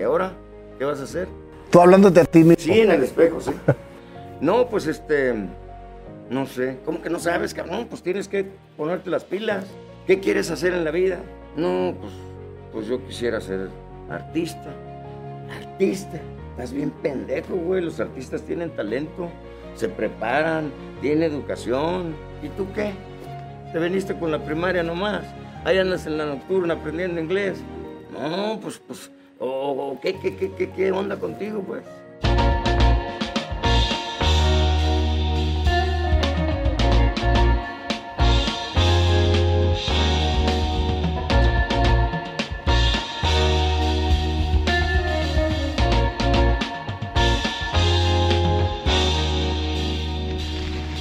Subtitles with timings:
[0.00, 0.32] ¿Y ahora?
[0.78, 1.28] ¿Qué vas a hacer?
[1.70, 2.72] Tú hablándote a ti mismo.
[2.72, 3.50] Sí, en el espejo, sí.
[4.40, 5.34] No, pues este,
[6.30, 6.78] no sé.
[6.86, 7.86] ¿Cómo que no sabes, cabrón?
[7.90, 8.46] Pues tienes que
[8.78, 9.66] ponerte las pilas.
[10.06, 11.18] ¿Qué quieres hacer en la vida?
[11.54, 12.14] No, pues,
[12.72, 13.68] pues yo quisiera ser
[14.08, 14.70] artista.
[15.54, 16.18] Artista.
[16.52, 17.82] Estás bien pendejo, güey.
[17.82, 19.28] Los artistas tienen talento,
[19.74, 20.72] se preparan,
[21.02, 22.14] tienen educación.
[22.42, 22.92] ¿Y tú qué?
[23.70, 25.26] Te veniste con la primaria nomás.
[25.66, 27.58] Ahí andas en la nocturna aprendiendo inglés.
[28.14, 29.10] No, pues, pues,
[29.40, 31.82] o, o ¿qué, qué, qué, qué, qué onda contigo, pues?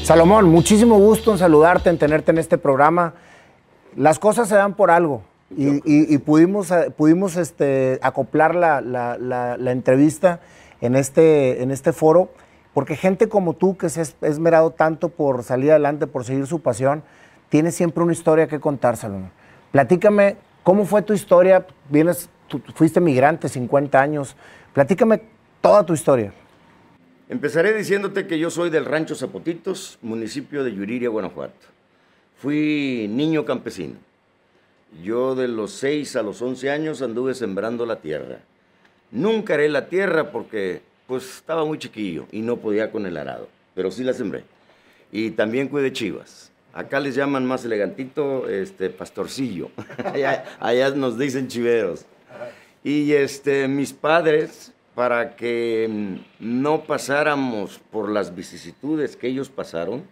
[0.03, 3.13] Salomón, muchísimo gusto en saludarte, en tenerte en este programa.
[3.95, 8.81] Las cosas se dan por algo y, y- y pudimos, eh, pudimos este, acoplar la,
[8.81, 10.39] la- la- la entrevista
[10.81, 12.29] en este, en este foro
[12.73, 16.45] porque gente como tú que se ha es- esmerado tanto por salir adelante, por seguir
[16.47, 17.03] su pasión,
[17.49, 19.31] tiene siempre una historia que contar, Salomón.
[19.71, 21.65] Platícame, ¿cómo fue tu historia?
[21.89, 24.35] Vienes, tú fuiste migrante, 50 años.
[24.73, 25.23] Platícame
[25.61, 26.31] toda tu historia.
[27.27, 31.67] Empezaré diciéndote que yo soy del rancho Zapotitos, municipio de Yuriria, Guanajuato.
[32.35, 33.95] Fui niño campesino.
[35.03, 38.39] Yo de los 6 a los 11 años anduve sembrando la tierra.
[39.11, 43.47] Nunca haré la tierra porque pues estaba muy chiquillo y no podía con el arado,
[43.73, 44.43] pero sí la sembré.
[45.11, 46.51] Y también cuidé chivas.
[46.73, 49.71] Acá les llaman más elegantito este pastorcillo.
[50.05, 52.05] allá, allá nos dicen chiveros.
[52.83, 60.03] Y este, mis padres, para que no pasáramos por las vicisitudes que ellos pasaron,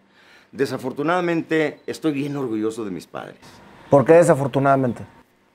[0.51, 3.37] desafortunadamente estoy bien orgulloso de mis padres.
[3.89, 5.03] ¿Por qué desafortunadamente?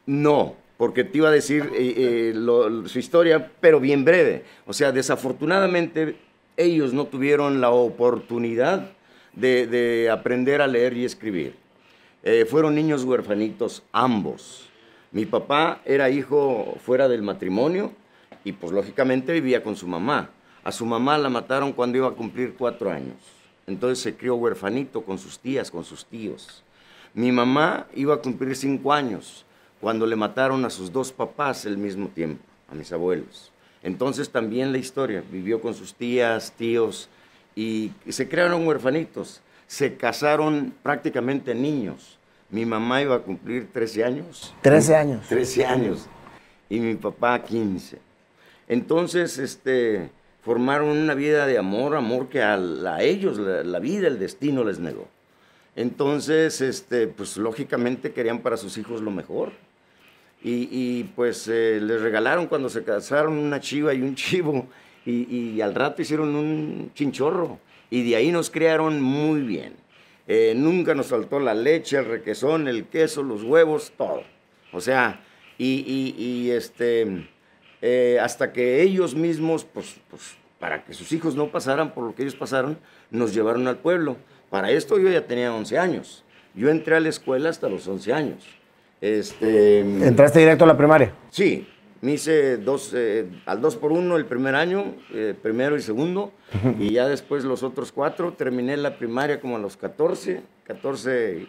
[0.07, 4.45] No, porque te iba a decir eh, eh, su historia, pero bien breve.
[4.67, 6.17] O sea, desafortunadamente
[6.57, 8.91] ellos no tuvieron la oportunidad
[9.35, 11.55] de, de aprender a leer y escribir.
[12.23, 14.69] Eh, fueron niños huerfanitos ambos.
[15.11, 17.93] Mi papá era hijo fuera del matrimonio
[18.45, 20.31] y pues lógicamente vivía con su mamá.
[20.65, 23.17] A su mamá la mataron cuando iba a cumplir cuatro años.
[23.67, 26.63] Entonces se crió huerfanito con sus tías, con sus tíos.
[27.15, 29.45] Mi mamá iba a cumplir cinco años
[29.81, 33.53] cuando le mataron a sus dos papás al mismo tiempo, a mis abuelos.
[33.83, 37.09] Entonces también la historia, vivió con sus tías, tíos
[37.55, 39.43] y se crearon huerfanitos.
[39.67, 42.19] Se casaron prácticamente niños.
[42.51, 44.55] Mi mamá iba a cumplir 13 años.
[44.63, 45.29] 13 años.
[45.29, 46.07] 13 años.
[46.69, 47.99] Y mi papá 15.
[48.69, 50.11] Entonces, este,
[50.43, 52.59] formaron una vida de amor, amor que a,
[53.01, 55.09] ellos la, la vida, el destino les negó.
[55.77, 59.53] Entonces, este, pues lógicamente querían para sus hijos lo mejor.
[60.43, 64.67] Y, y, pues eh, les regalaron cuando se casaron una chiva y un chivo.
[65.07, 67.59] Y, y al rato hicieron un chinchorro.
[67.91, 69.75] Y de ahí nos criaron muy bien.
[70.29, 74.23] Eh, nunca nos faltó la leche, el requesón, el queso, los huevos, todo.
[74.73, 75.21] O sea,
[75.59, 75.85] y,
[76.19, 77.29] y- este,
[77.81, 82.15] eh, hasta que ellos mismos, pues, pues, para que sus hijos no pasaran por lo
[82.15, 82.79] que ellos pasaron,
[83.11, 84.17] nos llevaron al pueblo.
[84.53, 86.23] Para esto yo ya tenía 11 años.
[86.55, 88.45] Yo entré a la escuela hasta los 11 años.
[89.01, 91.15] Este, ¿Entraste directo a la primaria?
[91.31, 91.67] Sí,
[92.03, 96.33] me hice dos, eh, al dos por uno el primer año, eh, primero y segundo,
[96.79, 98.35] y ya después los otros cuatro.
[98.35, 101.47] Terminé la primaria como a los 14, 14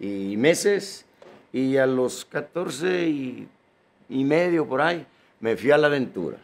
[0.00, 1.04] y, y meses,
[1.52, 3.46] y a los 14 y,
[4.08, 5.04] y medio por ahí
[5.40, 6.38] me fui a la aventura.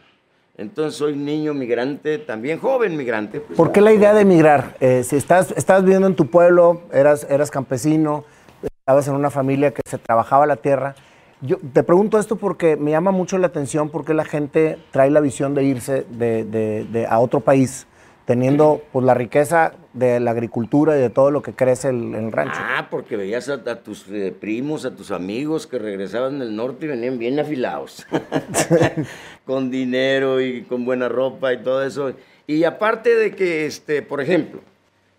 [0.57, 3.41] Entonces soy niño migrante, también joven migrante.
[3.41, 4.75] pues, ¿Por qué la idea de emigrar?
[4.79, 8.23] Eh, si estás, estabas viviendo en tu pueblo, eras, eras campesino,
[8.63, 10.95] estabas en una familia que se trabajaba la tierra.
[11.41, 15.19] Yo te pregunto esto porque me llama mucho la atención porque la gente trae la
[15.19, 17.85] visión de irse de, de- de- a otro país,
[18.23, 22.31] teniendo pues, la riqueza de la agricultura y de todo lo que crece el- el
[22.31, 22.59] rancho.
[22.61, 26.85] Ah, porque veías a, a tus eh, primos, a tus amigos que regresaban del norte
[26.85, 28.05] y venían bien afilados,
[29.45, 32.11] con dinero y con buena ropa y todo eso.
[32.47, 34.59] Y aparte de que, este, por ejemplo,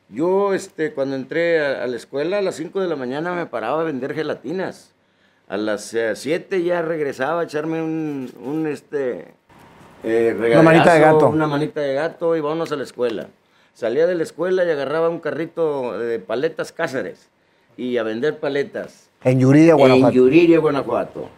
[0.09, 3.47] yo este, cuando entré a, a la escuela a las 5 de la mañana me
[3.47, 4.93] paraba a vender gelatinas.
[5.49, 9.29] A las 7 ya regresaba a echarme un, un este,
[10.05, 11.29] eh, Una manita de gato.
[11.29, 13.29] Una manita de gato y vámonos a la escuela.
[13.77, 17.29] Salía de la escuela y agarraba un carrito de paletas Cáceres
[17.77, 19.11] y a vender paletas.
[19.23, 20.09] En Yuridia, Guanajuato.
[20.09, 21.29] En Yuriria, Guanajuato.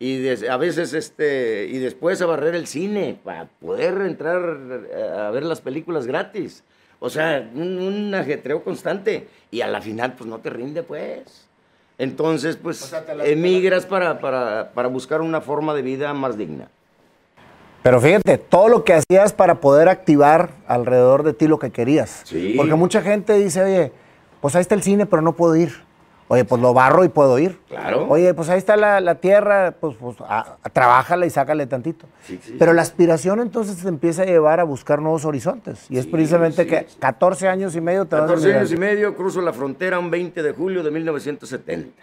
[0.00, 4.58] Y des- a veces, este, y después a barrer el cine para poder entrar
[4.92, 6.64] eh, a ver las películas gratis.
[6.98, 9.28] O sea, un, un ajetreo constante.
[9.52, 11.46] Y a la final, pues no te rinde, pues.
[11.96, 12.92] Entonces, pues,
[13.24, 16.68] emigras para, para, para buscar una forma de vida más digna.
[17.84, 22.22] Pero fíjate, todo lo que hacías para poder activar alrededor de ti lo que querías.
[22.24, 22.54] Sí.
[22.56, 23.92] Porque mucha gente dice, oye,
[24.40, 25.84] pues ahí está el cine, pero no puedo ir.
[26.28, 27.60] Oye, pues lo barro y puedo ir.
[27.68, 28.06] Claro.
[28.08, 32.06] Oye, pues ahí está la, la tierra, pues, pues a- a- trabájala y sácale tantito.
[32.26, 32.56] Sí, sí.
[32.58, 35.84] Pero la aspiración entonces te empieza a llevar a buscar nuevos horizontes.
[35.90, 36.96] Y es Sí, precisamente que sí.
[36.98, 40.10] 14 años y medio te vas a 14 años y medio, cruzo la frontera un
[40.10, 42.02] 20 de julio de 1970.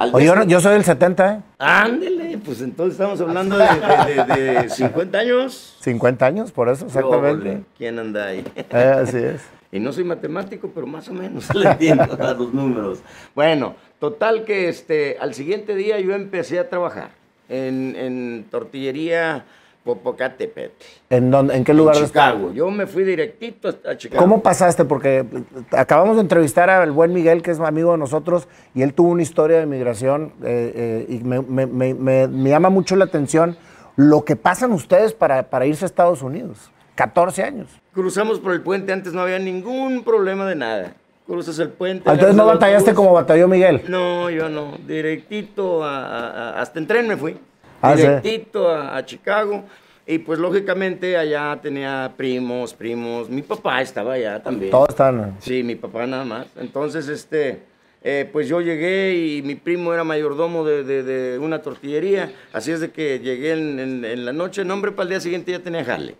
[0.00, 1.40] Al Oye, yo, soy del 70, ¿eh?
[1.58, 5.76] Ándele, pues entonces estamos hablando de, de- de- de 50 años.
[5.80, 7.64] 50 años, por eso, exactamente.
[7.76, 8.42] ¿Quién anda ahí?
[8.56, 9.42] Eh, así es.
[9.70, 13.00] Y no soy matemático, pero más o menos le entiendo a los números.
[13.34, 17.10] Bueno, total que este, al siguiente día yo empecé a trabajar
[17.50, 19.44] en, en tortillería
[19.84, 20.72] Popocatépetl.
[21.08, 22.52] ¿En, dónde- en qué lugar en Chicago.
[22.52, 24.22] Yo me fui directito a, Chicago.
[24.22, 24.84] ¿Cómo pasaste?
[24.84, 25.24] Porque
[25.72, 29.22] acabamos de entrevistar al buen Miguel, que es amigo de nosotros, y él tuvo una
[29.22, 33.56] historia de migración eh, eh, y me, me- me- me- me llama mucho la atención
[33.96, 36.70] lo que pasan ustedes para, para irse a Estados Unidos.
[36.94, 37.68] 14 años.
[37.94, 40.92] Cruzamos por el puente, antes no había ningún problema de nada.
[41.26, 42.04] Cruzas el puente.
[42.08, 43.06] Ah, Entonces no batallaste autobús.
[43.06, 43.82] como batalló Miguel.
[43.88, 44.76] No, yo no.
[44.86, 47.38] Directito a- hasta en tren me fui.
[47.82, 48.02] Ah, ¿sí?
[48.02, 49.64] Directito a, a Chicago.
[50.06, 53.28] Y pues lógicamente allá tenía primos, primos.
[53.30, 54.70] Mi papá estaba allá también.
[54.70, 55.36] Todos están.
[55.40, 56.46] Sí, mi papá nada más.
[56.58, 57.60] Entonces, este,
[58.02, 62.32] eh, pues yo llegué y mi primo era mayordomo de, de- de una tortillería.
[62.52, 65.20] Así es de que llegué en, en- en la noche, no, hombre, para el día
[65.20, 66.16] siguiente ya tenía jale.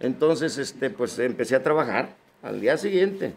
[0.00, 2.10] Entonces, este, pues empecé a trabajar
[2.42, 3.32] al día siguiente.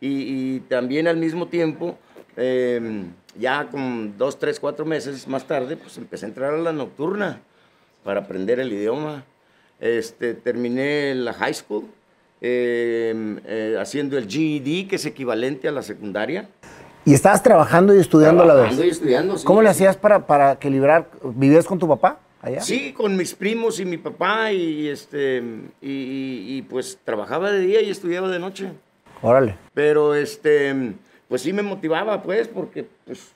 [0.00, 0.08] Y,
[0.56, 1.96] y también al mismo tiempo,
[2.36, 3.04] eh,
[3.38, 7.40] ya con dos, tres, cuatro meses más tarde, pues empecé a entrar a la nocturna
[8.04, 9.24] para aprender el idioma.
[9.80, 11.86] Este, terminé la high school
[12.40, 16.48] eh, eh, haciendo el GED, que es equivalente a la secundaria.
[17.04, 18.96] Y estabas trabajando y estudiando a la Trabajando y vez.
[18.96, 19.44] estudiando, sí.
[19.44, 21.08] ¿Cómo le hacías para, para equilibrar?
[21.24, 22.60] ¿Vivías con tu papá allá?
[22.60, 25.42] Sí, con mis primos y mi papá y este
[25.80, 28.70] y, y- y, pues trabajaba de día y estudiaba de noche.
[29.20, 29.56] Órale.
[29.74, 30.92] Pero este
[31.32, 33.32] pues sí me motivaba pues porque pues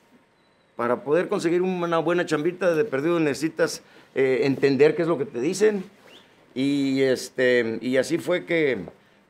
[0.75, 3.81] para poder conseguir una buena chambita de perdido necesitas
[4.13, 5.83] eh, entender qué es lo que te dicen
[6.53, 8.77] y este y así fue que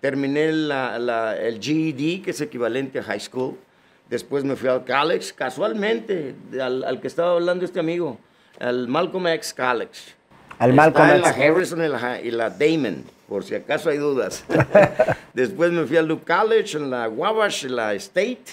[0.01, 3.55] terminé la- la- el GED que es equivalente a high school.
[4.09, 8.19] Después me fui al college casualmente al, al que estaba hablando este amigo,
[8.59, 10.13] al Malcolm X College.
[10.59, 11.41] Al Malcolm en la X.
[11.41, 14.45] Harrison y la, y la Damon, por si acaso hay dudas.
[15.33, 18.45] después me fui al Luke College, en la Wabash, en la State,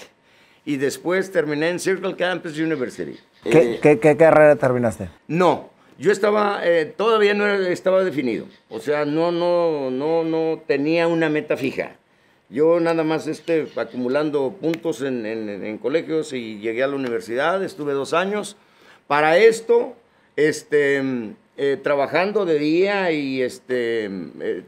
[0.65, 3.17] y después terminé en Circle Campus University.
[3.43, 5.09] ¿Qué, Eh, qué- qué carrera terminaste?
[5.27, 8.47] no, yo estaba, eh, todavía no era- estaba definido.
[8.69, 11.95] O sea, no, no, no, no tenía una meta fija.
[12.49, 17.63] Yo nada más este, acumulando puntos en, en- en colegios y llegué a la universidad,
[17.63, 18.57] estuve dos años.
[19.07, 19.95] Para esto,
[20.35, 21.01] este,
[21.57, 24.63] eh, trabajando de día y este, eh,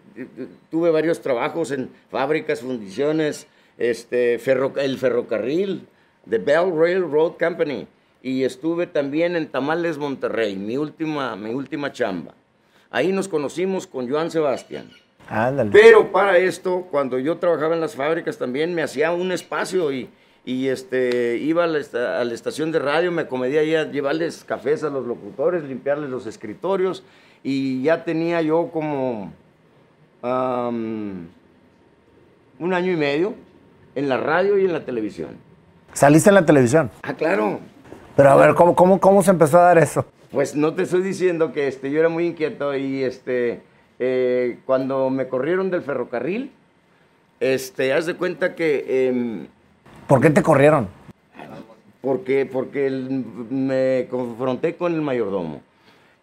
[0.71, 3.47] tuve varios trabajos en fábricas, fundiciones,
[3.77, 5.87] este, ferro- el ferrocarril,
[6.29, 7.87] The Bell Railroad Company.
[8.23, 12.33] Y estuve también en Tamales, Monterrey, mi última, mi última chamba.
[12.89, 14.89] Ahí nos conocimos con Joan Sebastián.
[15.29, 15.71] Ándale.
[15.71, 20.09] Pero para esto, cuando yo trabajaba en las fábricas también, me hacía un espacio y,
[20.47, 23.83] y, este, iba a la, esta- a la estación de radio, me acomedía ahí a
[23.91, 27.03] llevarles cafés a los locutores, limpiarles los escritorios
[27.43, 29.33] y ya tenía yo como
[30.23, 31.29] un
[32.73, 33.33] año y medio
[33.95, 35.29] en la radio y en la televisión.
[35.93, 36.91] Saliste en la televisión.
[37.03, 37.59] Ah, claro.
[38.15, 40.05] Pero a ver, ¿cómo, cómo, cómo se empezó a dar eso?
[40.31, 43.61] Pues no te estoy diciendo que este, yo era muy inquieto y este,
[43.99, 46.51] eh, cuando me corrieron del ferrocarril,
[47.39, 49.47] este, haz de cuenta que em,
[50.07, 50.87] ¿Por qué te corrieron?
[52.01, 55.61] porque, porque me confronté con el mayordomo.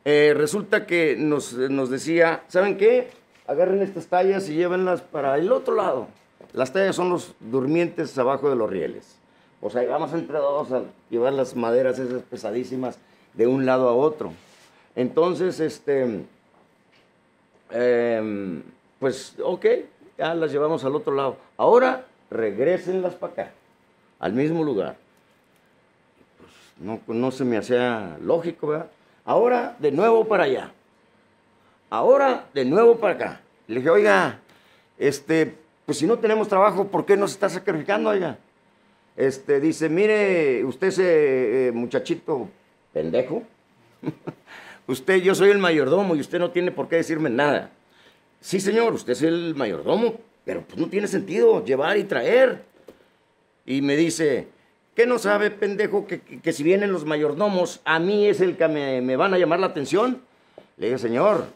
[0.06, 3.10] Eh, resulta que nos, nos decía, ¿saben qué?
[3.46, 6.08] Agarren estas tallas y llévenlas para el otro lado.
[6.54, 9.18] Las tallas son los durmientes abajo de los rieles.
[9.60, 12.98] O sea, vamos entre dos a llevar las maderas esas pesadísimas
[13.34, 14.32] de un lado a otro.
[14.96, 16.24] Entonces, este,
[17.70, 18.62] em,
[18.98, 19.66] pues, ok,
[20.16, 21.36] ya las llevamos al otro lado.
[21.58, 23.50] Ahora, regrésenlas para acá,
[24.24, 24.96] al mismo lugar
[26.78, 28.90] no, no se me hacía lógico, ¿verdad?
[29.24, 30.72] Ahora de nuevo para allá.
[31.90, 33.40] Ahora de nuevo para acá.
[33.66, 34.40] Le dije, oiga,
[34.98, 35.54] este,
[35.86, 38.38] pues si no tenemos trabajo, ¿por qué nos está sacrificando, oiga?
[39.16, 42.48] Este, dice, mire, usted ese eh, muchachito
[42.92, 43.42] pendejo,
[44.86, 47.70] usted, yo soy el mayordomo y usted no tiene por qué decirme nada.
[48.40, 50.14] Sí, señor, usted es el mayordomo,
[50.44, 52.73] pero pues no tiene sentido llevar y traer.
[53.66, 54.49] Y me dice,
[54.94, 58.68] ¿qué no sabe, pendejo, que, que- si vienen los mayordomos, a mí es el que
[58.68, 60.21] me, me van a llamar la atención?
[60.76, 61.47] Le dije, señor,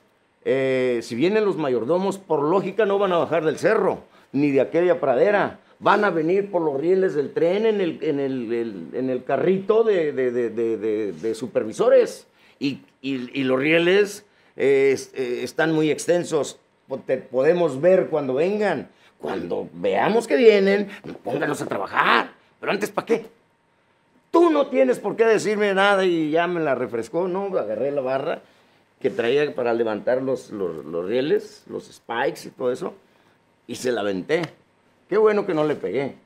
[0.44, 4.60] eh, si vienen los mayordomos, por lógica no van a bajar del cerro, ni de
[4.60, 5.60] aquella pradera.
[5.80, 9.84] Van a venir por los rieles del tren en el, en el, en el carrito
[9.84, 12.26] de, de, de, supervisores.
[12.58, 14.24] Y, y, y, los rieles
[14.56, 16.58] eh, eh, están muy extensos.
[17.06, 18.88] Te podemos ver cuando vengan.
[19.20, 20.88] Cuando veamos que vienen,
[21.24, 22.30] pónganos a trabajar.
[22.60, 23.26] Pero antes, ¿para qué?
[24.30, 27.46] Tú no tienes por qué decirme nada y ya me la refrescó, ¿no?
[27.58, 28.42] Agarré la barra
[29.00, 32.94] que traía para levantar los, los, rieles, los spikes y todo eso,
[33.66, 34.42] y se la aventé.
[35.08, 36.16] Qué bueno que no le pegué,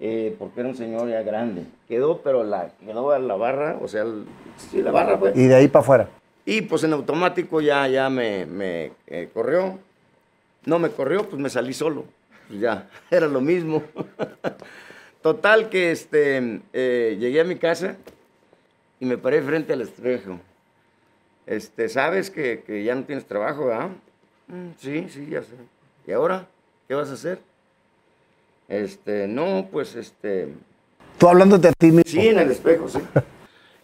[0.00, 1.64] eh, porque era un señor ya grande.
[1.88, 4.04] Quedó, pero la, quedó a la barra, o sea,
[4.56, 5.36] sí, la barra pues.
[5.36, 6.08] Y de ahí para afuera.
[6.44, 9.78] Y pues en automático ya, ya me, me eh, corrió.
[10.64, 12.04] No me corrió, pues me salí solo.
[12.48, 13.82] Pues ya, era lo mismo.
[15.22, 17.96] Total que este, eh, llegué a mi casa
[18.98, 20.40] y me paré frente al espejo.
[21.46, 23.90] Este, ¿Sabes que, que ya no tienes trabajo, verdad?
[24.48, 25.54] Mm, sí, sí, ya sé.
[26.06, 26.46] ¿Y ahora?
[26.88, 27.40] ¿Qué vas a hacer?
[28.68, 30.48] Este, no, pues este...
[31.18, 32.04] Tú hablándote a ti mismo.
[32.06, 33.00] Sí, en el espejo, sí.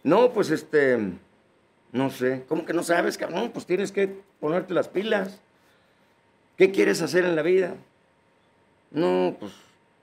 [0.02, 0.98] No, pues este...
[1.92, 2.44] No sé.
[2.48, 3.50] ¿Cómo que no sabes, cabrón?
[3.52, 4.08] Pues tienes que
[4.40, 5.40] ponerte las pilas.
[6.56, 7.74] ¿Qué quieres hacer en la vida?
[8.90, 9.52] No, pues,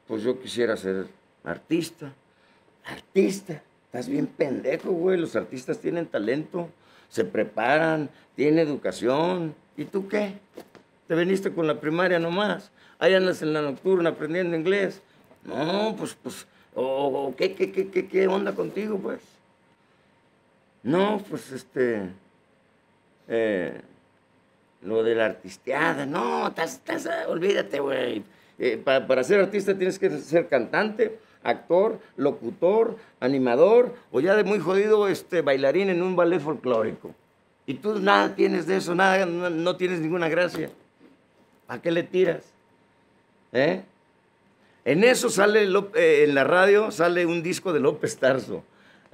[0.08, 1.08] pues yo quisiera ser
[1.44, 2.12] artista.
[2.86, 3.62] Artista.
[3.86, 5.18] Estás bien pendejo, güey.
[5.18, 6.70] Los artistas tienen talento,
[7.10, 9.56] se preparan, tienen educación.
[9.77, 10.34] ¿Y tú qué?
[11.08, 12.72] Te viniste con la primaria nomás.
[13.00, 15.01] Ahí andas en la nocturna aprendiendo inglés.
[15.44, 19.22] No, pues, pues, o, ¿qué, qué, qué, qué onda contigo, pues?
[20.84, 22.10] No, pues este.
[23.27, 23.82] Eh,
[24.84, 28.24] lo de la artisteada, no, estás, estás, olvídate, güey.
[28.58, 34.60] Eh, para, ser artista tienes que ser cantante, actor, locutor, animador o ya de muy
[34.60, 37.14] jodido este, bailarín en un ballet folclórico.
[37.66, 40.70] Y tú nada tienes de eso, nada, no, tienes ninguna gracia.
[41.68, 42.44] ¿A qué le tiras?
[43.52, 43.82] ¿Eh?
[44.86, 45.64] En eso sale,
[45.96, 48.64] eh, en la radio sale un disco de López Tarso.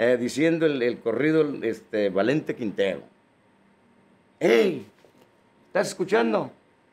[0.03, 3.03] Eh, diciendo el, corrido este, Valente Quintero.
[4.39, 4.83] ¡Ey!
[5.67, 6.51] ¿Estás escuchando?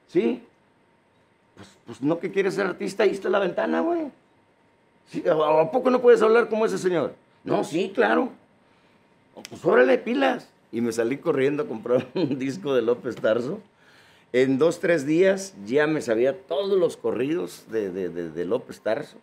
[0.09, 0.43] ¿Sí?
[1.59, 4.13] Pues, pues no que quieres ser artista, ahí está la ventana, güey.
[5.29, 7.15] ¿A poco no puedes hablar como ese señor?
[7.43, 8.31] No, sí, claro.
[9.49, 10.49] Pues órale, pilas.
[10.71, 13.61] Y me salí corriendo a comprar un disco de López Tarso.
[14.33, 19.17] En dos, tres días ya me sabía todos los corridos de, López Tarso.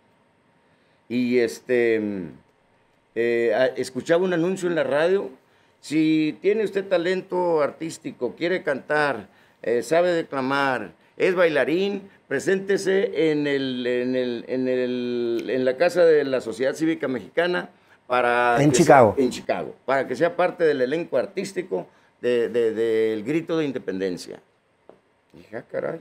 [1.08, 2.02] Y este
[3.14, 5.30] eh, escuchaba un anuncio en la radio,
[5.80, 9.28] si tiene usted talento artístico, quiere cantar,
[9.62, 16.04] eh, sabe declamar, es bailarín, preséntese en, el, en, el, en, el, en la Casa
[16.04, 17.70] de la Sociedad Cívica Mexicana
[18.06, 18.62] para...
[18.62, 19.14] En Chicago.
[19.16, 21.86] en Chicago, para que sea parte del elenco artístico
[22.20, 24.40] del de, Grito de Independencia.
[25.32, 26.00] dije, ah, caray.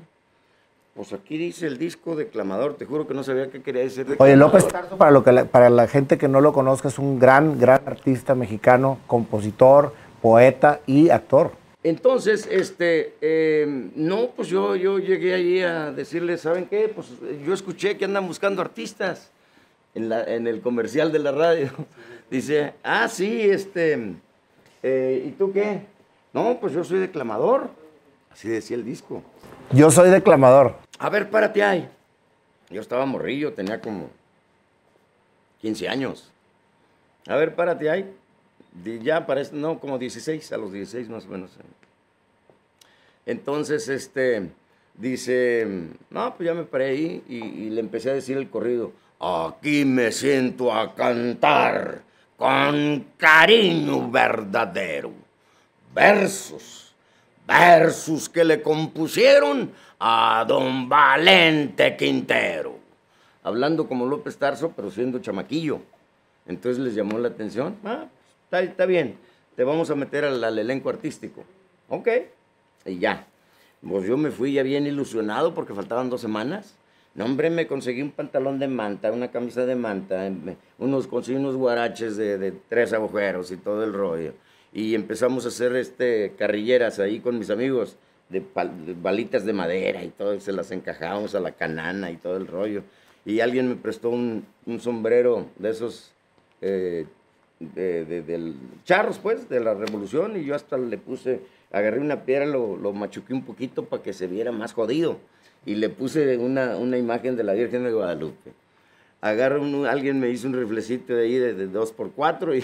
[0.96, 4.06] Pues aquí dice el disco declamador, te juro que no sabía qué quería decir.
[4.06, 4.28] Declamador.
[4.28, 6.98] Oye, López Tarso, para, lo que la, para la gente que no lo conozca, es
[6.98, 11.52] un gran, gran artista mexicano, compositor, poeta y actor.
[11.86, 16.90] Entonces, este, em, no, pues yo, yo llegué allí a decirle, ¿saben qué?
[16.90, 17.10] Pues
[17.46, 19.30] yo escuché que andan buscando artistas
[19.94, 21.70] en, la, en el comercial de la radio.
[22.32, 24.16] Dice, ah, sí, este,
[24.82, 25.82] eh, ¿y tú qué?
[26.34, 27.70] No, pues yo soy declamador.
[28.32, 29.22] Así decía el disco.
[29.72, 30.78] Yo soy declamador.
[30.98, 31.88] A ver, párate ahí.
[32.72, 34.10] Yo estaba morrillo, tenía como
[35.62, 36.32] 15 años.
[37.28, 38.12] A ver, párate ahí.
[38.84, 41.52] Ya parece, no, como 16, a los 16 más o menos.
[43.26, 44.52] Entonces, este,
[44.96, 45.68] dice,
[46.10, 48.92] no, pues ya me paré ahí y, le empecé a decir el corrido.
[49.20, 52.04] Aquí me siento a cantar
[52.38, 55.12] con cariño verdadero.
[55.94, 56.94] Versos,
[57.48, 62.78] versos que le compusieron a don Valente Quintero.
[63.44, 65.80] Hablando como López Tarso, pero siendo chamaquillo.
[66.46, 67.78] Entonces les llamó la atención.
[67.86, 68.06] Ah,
[68.46, 69.18] está, está bien,
[69.56, 71.44] te vamos a meter al, elenco artístico.
[71.90, 72.08] Ok,
[72.86, 73.28] y ya.
[73.88, 76.76] Pues yo me fui ya bien ilusionado porque faltaban dos semanas.
[77.14, 80.30] No, hombre, me conseguí un pantalón de manta, una camisa de manta,
[80.80, 84.34] unos, conseguí unos guaraches de, de tres agujeros y todo el rollo.
[84.74, 87.98] Y empezamos a hacer este, carrilleras ahí con mis amigos
[88.30, 88.44] de,
[89.02, 92.84] balitas de madera y todo, se las encajábamos a la canana y todo el rollo.
[93.26, 96.12] Y alguien me prestó un, un sombrero de esos,
[96.62, 97.06] eh,
[97.74, 101.42] de, de, del charros, pues, de la revolución, y yo hasta le puse,
[101.72, 105.18] agarré una piedra, lo, lo machuqué un poquito para que se viera más jodido,
[105.66, 108.54] y le puse una, una imagen de la Virgen de Guadalupe.
[109.22, 112.56] agarro un, alguien me hizo un riflecito de ahí de, 2x4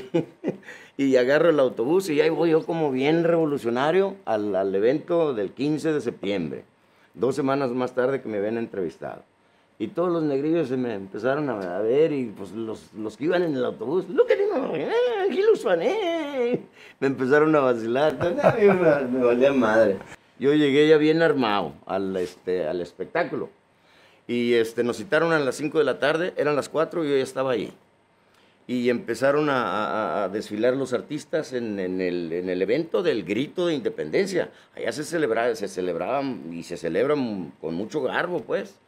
[0.97, 5.33] y, y agarro el autobús y ahí voy yo como bien revolucionario al, al evento
[5.33, 6.63] del 15 de septiembre,
[7.15, 9.23] dos semanas más tarde que me ven entrevistado.
[9.79, 13.41] Y todos los negrillos se me empezaron a ver y pues los, los que iban
[13.41, 14.37] en el autobús, look at
[14.75, 14.91] eh,
[15.81, 16.61] eh.
[16.99, 18.17] Me empezaron a vacilar,
[19.09, 19.97] me valía madre.
[20.39, 23.49] Yo llegué ya bien armado al, este, al espectáculo.
[24.27, 27.17] Y este, nos citaron a las 5 de la tarde, eran las 4 y yo
[27.17, 27.73] ya estaba ahí.
[28.65, 34.49] Y empezaron a, desfilar los artistas en, el, en, el, evento del grito de independencia.
[34.75, 38.79] Allá se, celebraba, se celebraban y se celebran con mucho garbo, pues.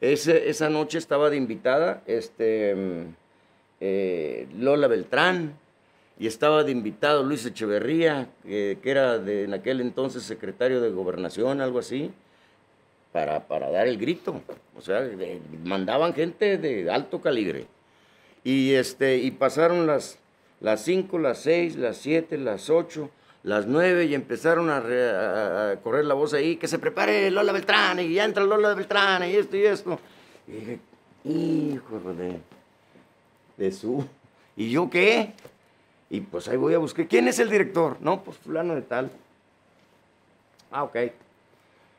[0.00, 3.06] Ese, esa noche estaba de invitada este,
[3.80, 5.58] eh, Lola Beltrán
[6.18, 11.60] y estaba de invitado Luis Echeverría, que era de, en aquel entonces secretario de gobernación,
[11.60, 12.10] algo así,
[13.12, 14.42] para, para dar el grito.
[14.76, 15.08] O sea,
[15.64, 17.66] mandaban gente de alto calibre.
[18.44, 20.18] Y, este, y pasaron las,
[20.60, 23.10] las 5, las 6, las 7, las 8,
[23.42, 28.12] las 9 y empezaron a, correr la voz ahí, que se prepare Lola Beltrán y
[28.14, 29.98] ya entra Lola Beltrán y esto y esto.
[30.46, 30.80] Y dije,
[31.24, 32.40] hijo de,
[33.58, 34.06] de su...
[34.56, 35.34] ¿Y yo qué?
[36.10, 37.06] Y pues ahí voy a buscar.
[37.06, 37.96] ¿Quién es el director?
[38.00, 39.10] No, pues fulano de tal.
[40.70, 40.96] Ah, ok.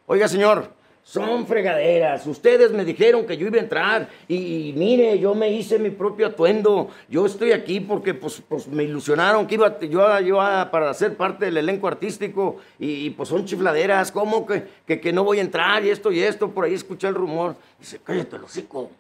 [0.08, 0.70] Oiga, señor,
[1.04, 2.26] son fregaderas.
[2.28, 6.28] Ustedes me dijeron que yo iba a entrar y, mire, yo me hice mi propio
[6.28, 6.90] atuendo.
[7.08, 10.38] Yo estoy aquí porque pues, pues me ilusionaron que iba yo, yo
[10.72, 14.12] para ser parte del elenco artístico y, pues son chifladeras.
[14.12, 16.50] ¿Cómo que, que, no voy a entrar y esto y esto?
[16.50, 17.56] Por ahí escuché el rumor.
[17.80, 18.92] Dice, cállate, hocico,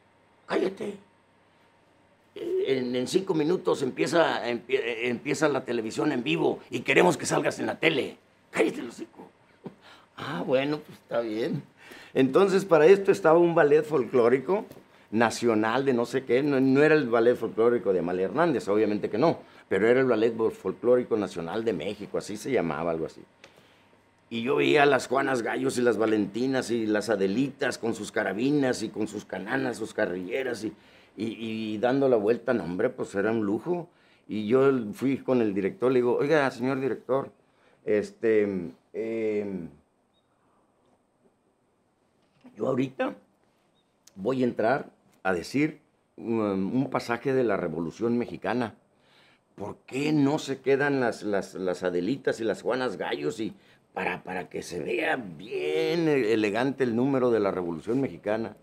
[0.46, 1.09] cállate.
[2.36, 7.66] En, en, cinco minutos empieza, empieza la televisión en vivo y queremos que salgas en
[7.66, 8.18] la tele.
[8.52, 9.30] Cállate, hocico.
[10.16, 11.64] Ah, bueno, pues está bien.
[12.14, 14.66] Entonces, para esto estaba un ballet folclórico
[15.12, 19.18] nacional de no sé qué, no, era el ballet folclórico de Amalia Hernández, obviamente que
[19.18, 23.22] no, pero era el ballet folclórico nacional de México, así se llamaba, algo así.
[24.30, 28.12] Y yo veía a las Juanas Gallos y las Valentinas y las Adelitas con sus
[28.12, 30.74] carabinas y con sus cananas, sus carrilleras y,
[31.16, 33.90] y, dando la vuelta, no hombre, pues era un lujo.
[34.28, 37.32] Y yo fui con el director, le digo, oiga, señor director,
[37.84, 39.68] este, eh,
[42.56, 43.16] yo ahorita
[44.16, 44.92] voy a entrar
[45.24, 45.80] a decir
[46.18, 48.76] um, un pasaje de la Revolución Mexicana.
[49.56, 53.54] ¿Por qué no se quedan las, las, las Adelitas y las Juanas Gallos y
[53.94, 58.56] para, para que se vea bien elegante el número de la Revolución Mexicana?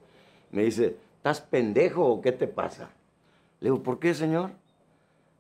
[0.53, 2.91] Me dice, ¿estás pendejo o qué te pasa?
[3.61, 4.51] Le digo, ¿por qué, señor?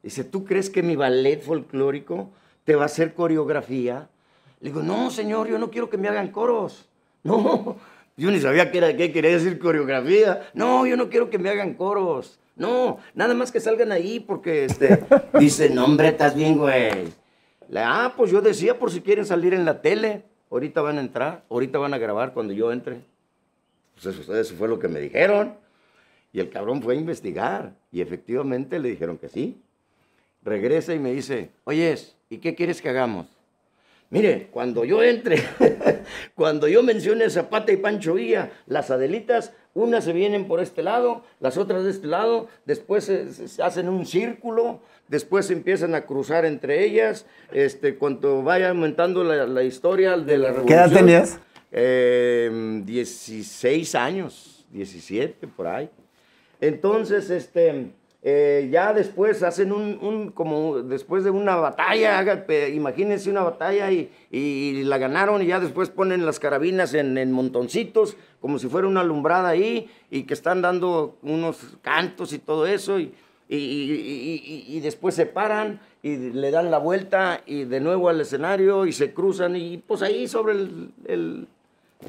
[0.02, 2.30] Dice, ¿tú crees que mi ballet folclórico
[2.64, 4.08] te va a hacer coreografía?
[4.60, 6.88] Le digo, no, señor, yo no quiero que me hagan coros.
[7.22, 7.76] No,
[8.16, 10.48] yo ni sabía qué, era, qué quería decir coreografía.
[10.54, 12.38] No, yo no quiero que me hagan coros.
[12.56, 15.04] No, nada más que salgan ahí porque este,
[15.38, 17.12] dice, no hombre, estás bien, güey.
[17.76, 20.24] ah, pues yo decía por si quieren salir en la tele.
[20.50, 23.00] Ahorita van a entrar, ahorita van a grabar cuando yo entre.
[23.94, 25.54] Pues eso, eso fue lo que me dijeron.
[26.32, 27.74] Y el cabrón fue a investigar.
[27.90, 29.60] Y efectivamente le dijeron que sí.
[30.42, 33.26] Regresa y me dice, oyes, ¿y qué quieres que hagamos?
[34.08, 35.42] Mire, cuando yo entre,
[36.36, 41.24] cuando yo mencione Zapata y Pancho Villa, las Adelitas, unas se vienen por este lado,
[41.40, 46.44] las otras de este lado, después se, hacen un círculo, después se empiezan a cruzar
[46.44, 50.66] entre ellas, este, cuando vaya aumentando la, historia de la revolución.
[50.66, 51.40] ¿Qué edad tenías?
[51.72, 55.90] Eh, 16 años, 17, por ahí.
[56.66, 57.92] Entonces, este
[58.28, 62.24] eh, ya después hacen un, como después de una batalla,
[62.70, 68.58] imagínense una batalla y, la ganaron y ya después ponen las carabinas en, montoncitos, como
[68.58, 73.14] si fuera una alumbrada ahí, y que están dando unos cantos y todo eso, y,
[73.48, 78.92] y, después se paran y le dan la vuelta y de nuevo al escenario y
[78.92, 81.46] se cruzan y pues ahí sobre el,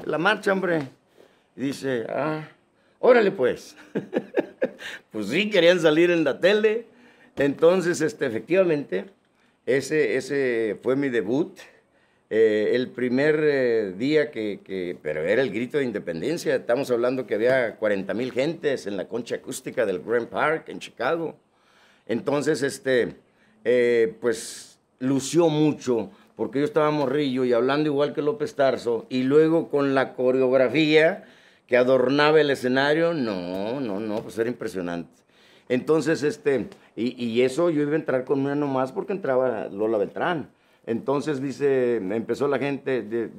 [0.04, 0.88] la marcha, hombre,
[1.54, 2.42] dice, ah,
[2.98, 3.76] órale pues.
[5.12, 6.86] pues sí, querían salir en la tele.
[7.36, 9.06] Entonces, este, efectivamente,
[9.66, 11.58] ese, ese fue mi debut.
[12.30, 17.34] Eh, el primer eh, día que, pero era el grito de independencia, estamos hablando que
[17.34, 21.36] había 40 mil gentes en la concha acústica del Grand Park en Chicago.
[22.06, 23.14] Entonces, este,
[23.64, 29.22] eh, pues lució mucho, porque yo estaba morrillo y hablando igual que López Tarso, y
[29.22, 31.24] luego con la coreografía,
[31.68, 35.10] que adornaba el escenario, no, no, no, pues era impresionante.
[35.68, 40.48] Entonces, este, y, eso yo iba a entrar con una nomás porque entraba Lola Beltrán.
[40.86, 43.30] Entonces dice, empezó la gente, de,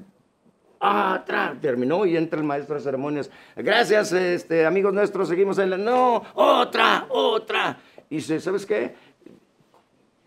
[0.77, 1.57] otra.
[1.59, 3.31] Terminó y entra el maestro de ceremonias.
[3.55, 5.77] Gracias, este, amigos nuestros, seguimos en la...
[5.77, 7.79] No, otra, otra.
[8.11, 8.93] Y dice, ¿sabes qué?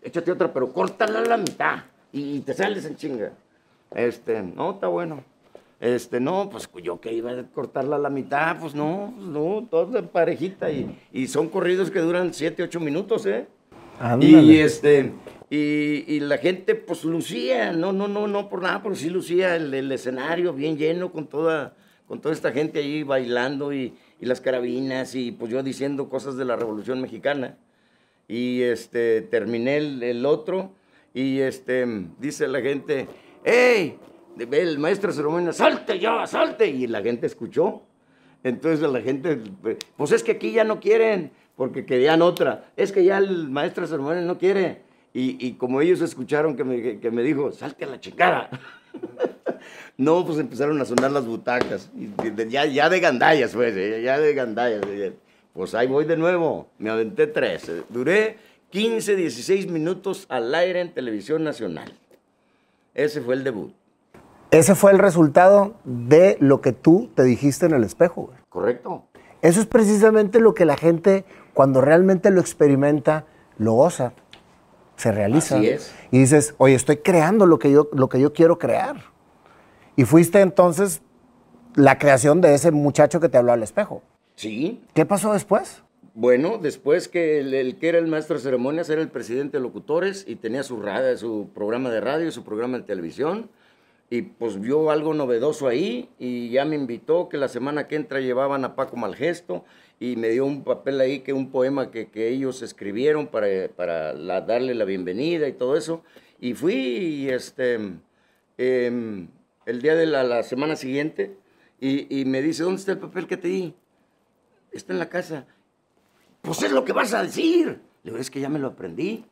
[0.01, 1.77] Échate otra, pero córtala a la mitad
[2.11, 3.31] y te sales en chinga.
[3.95, 5.23] Este, no, está bueno.
[5.79, 9.67] Este, no, pues yo que iba a cortarla a la mitad, pues no, pues no,
[9.69, 10.71] todo de parejita.
[10.71, 13.47] Y, y, son corridos que duran 7, 8 minutos, ¿eh?
[14.19, 15.11] Y este,
[15.49, 19.55] y, y, la gente, pues lucía, no, no, no, no por nada, pero sí lucía
[19.55, 21.75] el, el escenario bien lleno con toda,
[22.07, 26.37] con toda esta gente ahí bailando y, y, las carabinas y pues yo diciendo cosas
[26.37, 27.57] de la Revolución Mexicana.
[28.27, 30.71] Y este, terminé el, el otro
[31.13, 31.85] y este,
[32.19, 33.07] dice la gente,
[33.43, 33.97] ¡Ey!
[34.39, 36.67] El maestro ceremonia, salte ya, salte.
[36.67, 37.83] Y la gente escuchó.
[38.43, 39.39] Entonces la gente,
[39.95, 42.65] pues es que aquí ya no quieren, porque querían otra.
[42.75, 44.81] Es que ya el maestro ceremonia no quiere.
[45.13, 48.49] Y, y como ellos escucharon que me, que me, dijo, salte a la chingada.
[49.97, 51.89] no, pues empezaron a sonar las butacas.
[52.49, 54.81] ya, ya de gandallas, pues, eh, ya de gandallas.
[55.53, 56.67] Pues ahí voy de nuevo.
[56.79, 57.71] Me aventé tres.
[57.89, 58.37] Duré
[58.71, 61.93] 15, 16 minutos al aire en televisión nacional.
[62.95, 63.71] Ese fue el debut.
[64.53, 68.29] Ese fue el resultado de lo que tú te dijiste en el espejo.
[68.49, 69.03] Correcto.
[69.41, 73.25] Eso es precisamente lo que la gente, cuando realmente lo experimenta,
[73.57, 74.13] lo goza,
[74.95, 75.57] se realiza.
[75.57, 75.95] Así es.
[76.11, 78.97] Y dices, oye, estoy creando lo que yo, lo que yo quiero crear.
[79.95, 81.01] Y fuiste entonces
[81.73, 84.03] la creación de ese muchacho que te habló al espejo.
[84.35, 84.83] Sí.
[84.93, 85.81] ¿Qué pasó después?
[86.13, 90.25] Bueno, después que el, que era el maestro de ceremonias era el presidente de locutores
[90.27, 93.49] y tenía su, radio, su programa de radio y su programa de televisión.
[94.13, 98.19] Y pues vio algo novedoso ahí y ya me invitó que la semana que entra
[98.19, 99.65] llevaban a Paco Malgesto
[99.99, 104.13] y me dio un papel ahí, que un poema que, que ellos escribieron para, para
[104.13, 106.03] darle la bienvenida y todo eso.
[106.39, 107.79] Y fui y este,
[108.59, 109.29] em,
[109.65, 111.35] el día de la, semana siguiente
[111.79, 113.73] y, y me dice, ¿dónde está el papel que te di?
[114.71, 115.47] Está en la casa.
[116.43, 117.81] Pues es lo que vas a decir.
[118.03, 119.25] Le digo, es que ya me lo aprendí.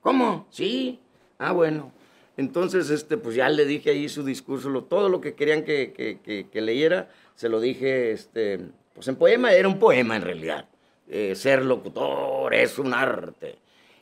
[0.00, 0.48] ¿Cómo?
[0.50, 0.98] Sí.
[1.38, 1.92] Ah, bueno.
[2.38, 5.92] Entonces, este, pues ya le dije ahí su discurso, lo, todo lo que querían que,
[5.92, 8.60] que, leyera, se lo dije, este,
[8.94, 10.66] pues en poema, era un poema en realidad.
[11.06, 13.58] Eh, ser locutor es un arte.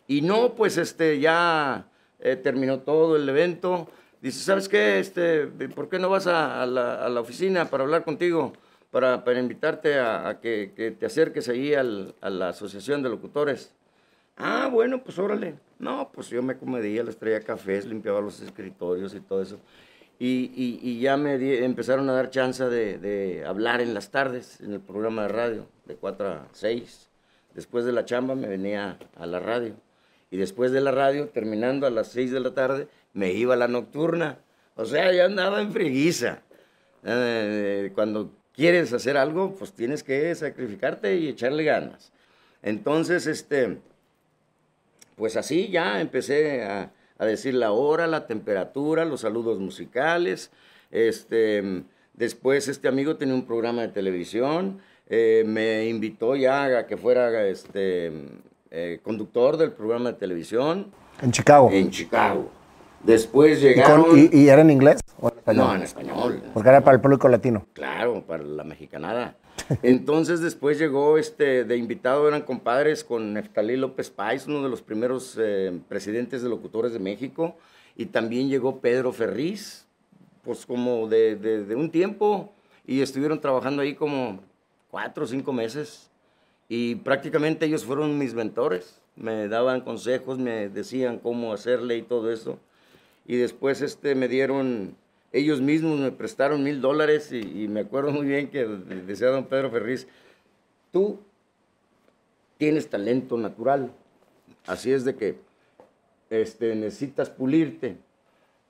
[0.07, 1.89] Y no, pues este, ya
[2.21, 3.89] eh, terminó todo el evento.
[4.21, 5.01] Dice, ¿sabes qué?
[5.01, 8.53] Este, ¿Por qué no vas a, a, la, a la oficina para hablar contigo?
[8.91, 13.75] para, para invitarte a, que, que, te acerques ahí al, a la Asociación de Locutores.
[14.37, 15.55] Ah, bueno, pues órale.
[15.79, 19.59] No, pues yo me comedía, les traía cafés, limpiaba los escritorios y todo eso.
[20.19, 24.61] Y, y, y ya me empezaron a dar chance de, de, hablar en las tardes,
[24.61, 27.11] en el programa de radio, de 4 a 6.
[27.55, 29.75] Después de la chamba me venía a la radio.
[30.31, 33.59] Y después de la radio, terminando a las 6 de la tarde, me iba a
[33.59, 34.39] la nocturna.
[34.75, 36.43] O sea, ya andaba en friguiza.
[37.05, 42.13] Eh, cuando quieres hacer algo, pues tienes que sacrificarte y echarle ganas.
[42.63, 43.79] Entonces, este,
[45.17, 50.51] pues así ya empecé a, decir la hora, la temperatura, los saludos musicales.
[50.91, 51.83] Este,
[52.15, 57.47] después este amigo tenía un programa de televisión, eh, me invitó ya a que fuera
[57.47, 58.13] este,
[58.71, 60.93] eh, conductor del programa de televisión.
[61.23, 61.71] En Chicago.
[61.73, 62.51] En Chicago.
[63.03, 64.07] Después llegaron...
[64.33, 65.01] ¿Y, era en inglés?
[65.55, 66.43] No, en español.
[66.53, 67.67] Porque era para el público latino.
[67.73, 69.37] Claro, para la mexicanada.
[69.83, 74.83] Entonces después llegó este, de invitado, eran compadres con Neftalí López Páez, uno de los
[74.83, 77.57] primeros eh, presidentes de locutores de México,
[77.97, 79.87] y también llegó Pedro Ferriz,
[80.43, 82.53] pues como de, de, un tiempo,
[82.87, 84.41] y estuvieron trabajando ahí como
[84.91, 86.11] cuatro o cinco meses,
[86.69, 92.31] y prácticamente ellos fueron mis mentores, me daban consejos, me decían cómo hacerle y todo
[92.31, 92.59] eso
[93.27, 94.97] y después este, me dieron,
[95.33, 99.71] ellos mismos me prestaron mil dólares y, me acuerdo muy bien que decía don Pedro
[99.71, 100.07] Ferriz,
[100.93, 101.19] tú
[102.57, 103.93] tienes talento natural,
[104.67, 105.39] así es de que
[106.31, 107.97] este, necesitas pulirte,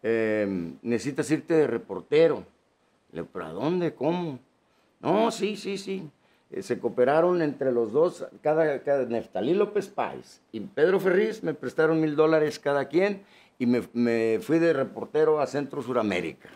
[0.03, 2.45] em, necesitas irte de reportero.
[3.13, 3.95] Le digo, ¿pero a dónde?
[3.95, 4.39] ¿Cómo?
[5.01, 6.11] No, sí, sí, sí.
[6.51, 11.55] Eh, se cooperaron entre los dos, cada, cada Neftalí López Páez y Pedro Ferriz me
[11.55, 13.23] prestaron mil dólares cada quien
[13.59, 16.49] y me, fui de reportero a Centro Suramérica,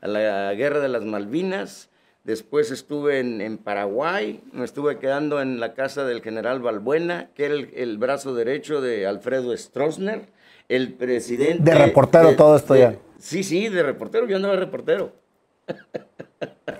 [0.00, 1.88] a la Guerra de las Malvinas.
[2.24, 7.54] Después estuve en, Paraguay, me estuve quedando en la casa del general Balbuena, que era
[7.54, 10.28] el, brazo derecho de Alfredo Stroessner,
[10.68, 11.62] el presidente...
[11.64, 12.96] De reportero todo esto ya.
[13.18, 15.12] Sí, sí, de reportero, yo andaba de reportero.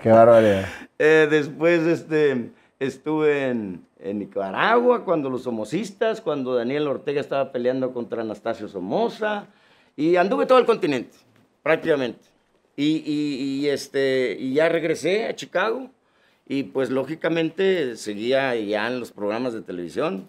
[0.01, 0.65] Qué barbaridad.
[1.03, 7.93] Eh, después este, estuve en, en Nicaragua, cuando los somocistas, cuando Daniel Ortega estaba peleando
[7.93, 9.47] contra Anastasio Somoza,
[9.95, 11.17] y anduve todo el continente,
[11.61, 12.19] prácticamente.
[12.75, 15.89] Y, y, este, y ya regresé a Chicago
[16.47, 20.27] y pues lógicamente seguía ya en los programas de televisión.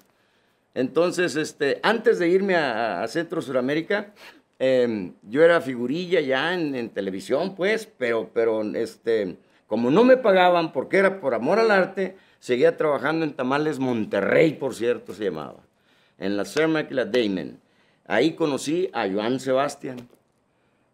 [0.74, 4.12] Entonces, este, antes de irme a, Centro Sudamérica,
[4.58, 10.72] em, yo era figurilla ya en, televisión, pues, pero, pero este, como no me pagaban
[10.72, 15.60] porque era por amor al arte, seguía trabajando en Tamales Monterrey, por cierto, se llamaba,
[16.18, 17.60] en la Cermac y la Damon.
[18.04, 20.08] Ahí conocí a Joan Sebastián.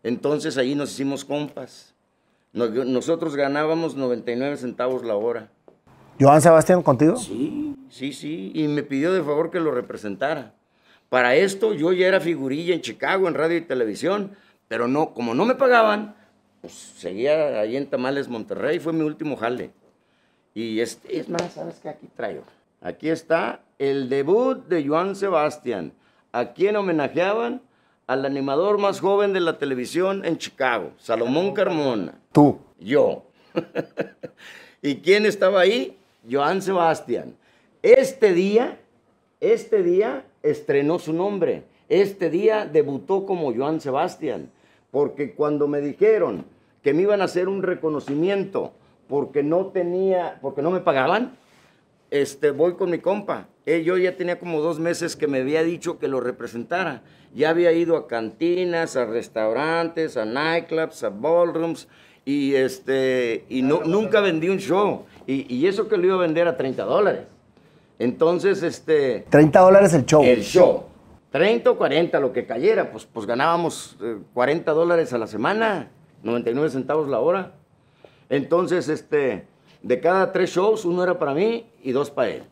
[0.02, 1.94] Entonces ahí nos hicimos compas.
[2.52, 5.48] nosotros ganábamos 99 centavos la hora.
[6.20, 7.16] ¿Joan Sebastián contigo?
[7.16, 8.52] Sí, sí, sí.
[8.54, 10.52] Y me pidió de favor que lo representara.
[11.08, 14.36] Para esto yo ya era figurilla en Chicago, en radio y televisión,
[14.68, 16.14] pero no, como no me pagaban,
[16.60, 19.70] pues seguía ahí en Tamales Monterrey, fue mi último jale.
[20.54, 21.88] Y es, es más, ¿sabes qué?
[21.88, 22.42] Aquí traigo.
[22.80, 25.92] Aquí está el debut de Joan Sebastián,
[26.32, 27.60] a quien homenajeaban
[28.06, 32.18] al animador más joven de la televisión en Chicago, Salomón Carmona.
[32.32, 32.58] Tú.
[32.80, 33.24] Yo.
[34.82, 35.98] ¿Y quién estaba ahí?
[36.30, 37.34] Joan Sebastián.
[37.82, 38.78] Este día,
[39.40, 41.64] este día estrenó su nombre.
[41.88, 44.50] Este día debutó como Joan Sebastián.
[44.90, 46.46] Porque cuando me dijeron
[46.82, 48.72] que me iban a hacer un reconocimiento
[49.08, 51.32] porque no tenía, porque no me pagaban,
[52.10, 53.48] este, voy con mi compa.
[53.66, 57.02] Eh, yo ya tenía como dos meses que me había dicho que lo representara.
[57.34, 61.88] Ya había ido a cantinas, a restaurantes, a nightclubs, a ballrooms,
[62.24, 65.04] y, este, y no, nunca vendí un show.
[65.26, 67.22] Y, y, eso que lo iba a vender a 30 dólares.
[67.98, 69.26] Entonces, este...
[69.28, 70.22] 30 dólares el show.
[70.22, 70.84] El show.
[71.30, 72.90] 30 o 40, lo que cayera.
[72.90, 73.96] Pues, pues ganábamos
[74.34, 75.90] 40 eh, dólares a la semana,
[76.22, 77.57] 99 centavos la hora.
[78.28, 79.46] Entonces, este
[79.82, 82.42] de cada tres shows, uno era para mí y dos para él.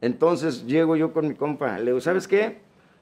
[0.00, 2.58] Entonces llego yo con mi compa, le digo, ¿sabes qué?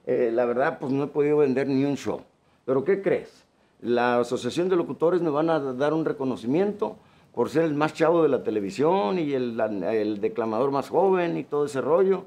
[0.06, 2.22] Eh, la verdad, pues no he podido vender ni un show.
[2.64, 3.44] Pero ¿qué crees?
[3.80, 6.96] La Asociación de Locutores me van a dar un reconocimiento
[7.34, 11.66] por ser el más chavo de la televisión y el, declamador más joven y todo
[11.66, 12.24] ese rollo.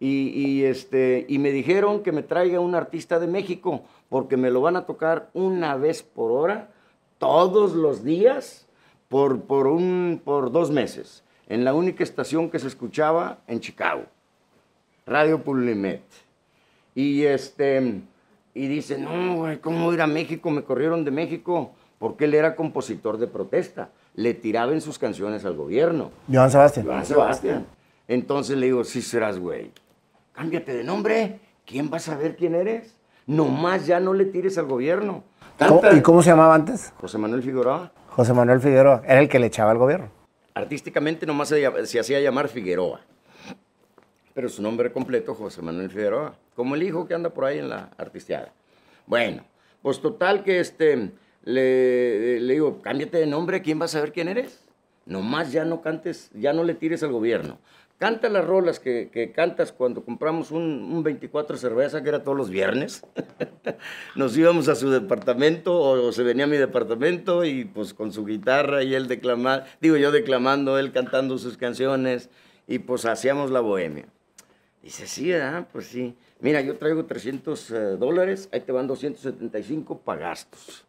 [0.00, 4.60] Y, este, y me dijeron que me traiga un artista de México porque me lo
[4.60, 6.70] van a tocar una vez por hora,
[7.18, 8.63] todos los días
[9.14, 14.06] por, por, un, por dos meses en la única estación que se escuchaba en Chicago,
[15.06, 16.02] Radio Pulimet.
[16.96, 18.00] Y, este,
[18.54, 20.50] y dice, no, güey, ¿cómo ir a México?
[20.50, 23.90] Me corrieron de México porque él era compositor de protesta.
[24.16, 26.10] Le tiraba en sus canciones al gobierno.
[26.28, 26.84] Joan Sebastián.
[26.84, 27.66] Joan Sebastián.
[28.08, 29.70] Entonces le digo, sí serás, güey.
[30.32, 31.38] Cámbiate de nombre.
[31.64, 32.96] ¿Quién va a saber quién eres?
[33.28, 35.22] Nomás ya no le tires al gobierno.
[35.96, 36.92] ¿Y cómo se llamaba antes?
[37.00, 37.92] José Manuel Figueroa.
[38.14, 40.08] José Manuel Figueroa, era el que le echaba al gobierno.
[40.54, 43.00] Artísticamente nomás se, hacía llamar Figueroa,
[44.32, 47.68] pero su nombre completo José Manuel Figueroa, como el hijo que anda por ahí en
[47.68, 48.52] la artisteada.
[49.08, 49.42] Bueno,
[49.82, 51.10] pues total que este,
[51.42, 54.60] le, le digo, cámbiate de nombre, ¿quién va a saber quién eres?
[55.06, 57.58] Nomás ya no cantes, ya no le tires al gobierno.
[57.98, 62.50] Canta las rolas que, cantas cuando compramos un, un, 24 cerveza, que era todos los
[62.50, 63.04] viernes.
[64.16, 68.24] Nos íbamos a su departamento o, se venía a mi departamento y pues con su
[68.24, 72.30] guitarra y él declamando, digo yo declamando, él cantando sus canciones
[72.66, 74.06] y pues hacíamos la bohemia.
[74.82, 75.68] Dice, sí, ¿verdad?
[75.72, 76.14] Pues sí.
[76.40, 80.84] Mira, yo traigo 300 eh, dólares, ahí te van 275 para gastos.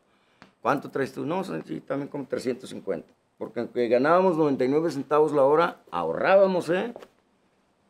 [0.59, 1.23] ¿Cuánto traes tú?
[1.23, 6.93] No, sí, también como 350 porque aunque ganábamos 99 centavos la hora, ahorrábamos, ¿eh?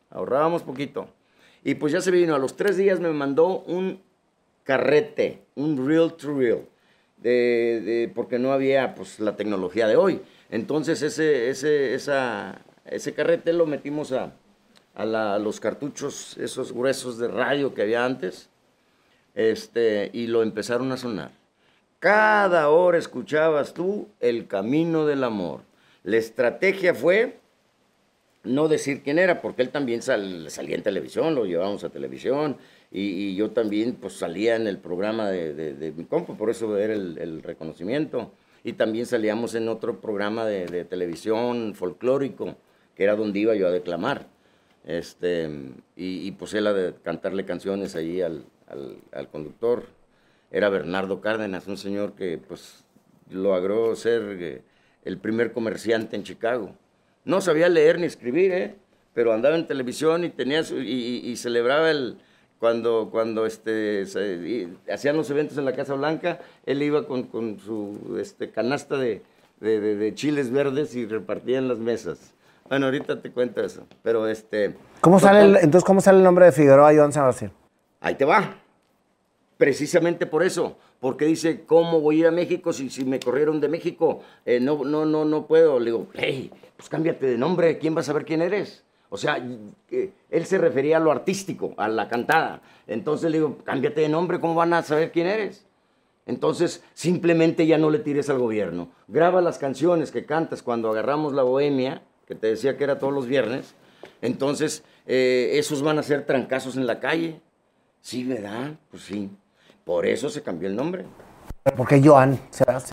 [0.10, 1.08] Ahorrábamos poquito.
[1.64, 4.02] Y pues ya se vino, a los tres días me mandó un
[4.64, 6.68] carrete, un reel to reel,
[7.18, 10.22] de, porque no había pues la tecnología de hoy.
[10.50, 14.34] Entonces ese, ese, esa, ese carrete lo metimos a,
[14.96, 18.50] a, los cartuchos, esos gruesos de radio que había antes,
[19.34, 21.32] este, y lo empezaron a sonar.
[22.06, 25.62] Cada hora escuchabas tú el camino del amor.
[26.04, 27.40] La estrategia fue
[28.44, 32.58] no decir quién era, porque él también salía en televisión, lo llevábamos a televisión,
[32.92, 37.42] y, yo también pues salía en el programa de, mi compa, por eso era el,
[37.42, 38.32] reconocimiento.
[38.64, 42.56] Y también salíamos en otro programa de, televisión folclórico,
[42.96, 44.28] que era donde iba yo a declamar.
[44.86, 45.50] Este,
[45.96, 48.46] y, pues él a cantarle canciones ahí al,
[49.12, 50.05] al conductor
[50.52, 52.84] era Bernardo Cárdenas, un señor que pues
[53.30, 54.62] logró ser eh,
[55.04, 56.72] el primer comerciante en Chicago.
[57.24, 58.76] No sabía leer ni escribir, ¿eh?
[59.14, 62.18] pero andaba en televisión y tenía y, celebraba el
[62.60, 64.06] cuando cuando este
[64.92, 69.24] hacían los eventos en la Casa Blanca, él iba con, su este, canasta de,
[70.16, 72.34] chiles verdes y repartía en las mesas.
[72.68, 74.76] Bueno, ahorita te cuento eso, pero este.
[75.02, 77.52] ¿Cómo sale entonces cómo sale el nombre de Figueroa Joan Sebastián?
[78.02, 78.65] Ahí te va.
[79.58, 83.62] Precisamente por eso, porque dice, ¿cómo voy a ir a México si, si me corrieron
[83.62, 84.22] de México?
[84.46, 85.80] Eh, no, no, no, no puedo.
[85.80, 88.84] Le digo, hey, pues cámbiate de nombre, ¿quién va a saber quién eres?
[89.10, 89.38] O sea,
[89.92, 92.62] eh, él se refería a lo artístico, a la cantada.
[92.88, 95.66] Entonces le digo, cámbiate de nombre, ¿cómo van a saber quién eres?
[96.26, 98.90] Entonces, simplemente ya no le tires al gobierno.
[99.08, 103.14] Graba las canciones que cantas cuando agarramos la bohemia, que te decía que era todos
[103.14, 103.76] los viernes.
[104.22, 107.42] Entonces, eh, esos van a ser trancazos en la calle.
[108.02, 108.74] Sí, ¿verdad?
[108.90, 109.30] Pues sí.
[109.86, 111.06] Por eso se cambió el nombre.
[111.78, 112.40] ¿Por qué Joan?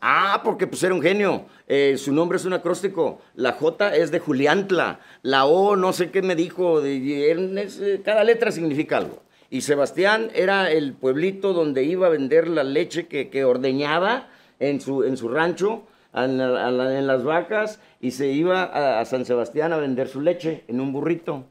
[0.01, 1.47] Ah, porque pues era un genio.
[1.67, 3.21] Eh, su nombre es un acróstico.
[3.35, 5.01] La J es de Juliantla.
[5.23, 6.81] La O no sé qué me dijo.
[6.81, 9.23] De, cada letra significa algo.
[9.49, 14.29] Y Sebastián era el pueblito donde iba a vender la leche que, ordeñaba
[14.59, 15.83] en su, en su rancho,
[16.15, 16.39] en,
[17.07, 21.45] las vacas, y se iba a, San Sebastián a vender su leche en un burrito.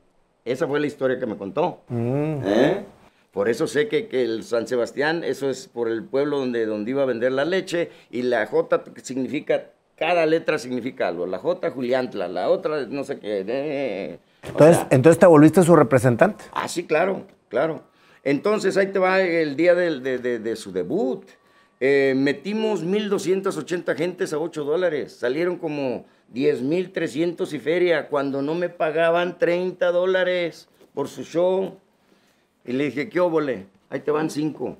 [0.45, 1.81] Esa fue la historia que me contó.
[1.89, 2.41] Mm.
[2.43, 2.85] ¿Eh?
[3.31, 7.03] Por eso sé que, el San Sebastián, eso es por el pueblo donde, donde iba
[7.03, 11.25] a vender la leche, y la J significa, cada letra significa algo.
[11.25, 13.45] La J, Juliantla, la otra, no sé qué.
[13.47, 16.43] Eh, entonces, entonces te volviste su representante.
[16.51, 17.83] Ah, sí, claro, claro.
[18.23, 21.25] Entonces ahí te va el día de, su debut.
[21.79, 25.13] Eh, metimos 1.280 gentes a 8 dólares.
[25.13, 31.79] Salieron como 10.300 y feria cuando no me pagaban 30 dólares por su show.
[32.71, 33.65] Y le dije, ¿qué óvole?
[33.89, 34.77] Ahí te van 5.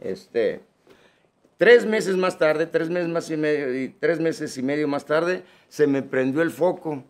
[0.00, 0.62] Este,
[1.58, 5.42] tres meses más tarde, tres meses, más y medio, tres meses y medio más tarde,
[5.68, 7.04] se me prendió el foco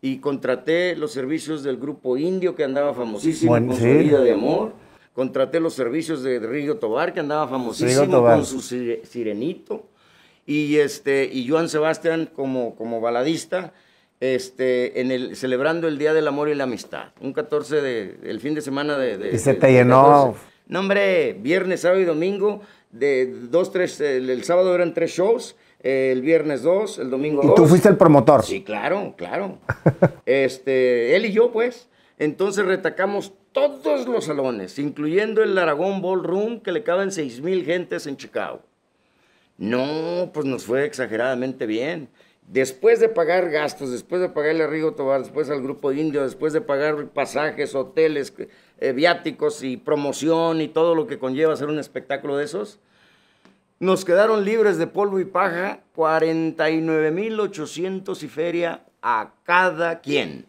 [0.00, 4.74] y contraté los servicios del grupo indio que andaba famosísimo con su vida de amor.
[5.12, 9.86] Contraté los servicios de Rigo Tobar que andaba famosísimo con su sirenito.
[10.46, 13.72] Y, este, y Joan Sebastián como, como baladista,
[14.20, 17.08] este, en el, celebrando el Día del Amor y la Amistad.
[17.20, 19.30] Un 14 de, el fin de semana de...
[19.32, 20.34] y se te llenó.
[20.66, 26.20] No, hombre, viernes, sábado y domingo, de dos, tres, el sábado eran tres shows el
[26.22, 27.52] viernes 2, el domingo 2.
[27.52, 28.42] ¿Y tú fuiste el promotor?
[28.42, 29.58] Sí, claro, claro.
[30.26, 31.88] este, él y yo, pues.
[32.18, 38.06] Entonces retacamos todos los salones, incluyendo el Aragón Ballroom, que le caben 6 mil gentes
[38.06, 38.62] en Chicago.
[39.58, 42.08] No, pues nos fue exageradamente bien.
[42.48, 46.52] Después de pagar gastos, después de pagarle a Rigo Tobar, después al Grupo Indio, después
[46.52, 48.32] de pagar pasajes, hoteles,
[48.78, 52.78] eh, viáticos y promoción y todo lo que conlleva hacer un espectáculo de esos,
[53.80, 60.46] nos quedaron libres de polvo y paja 49.800 y feria a cada quien.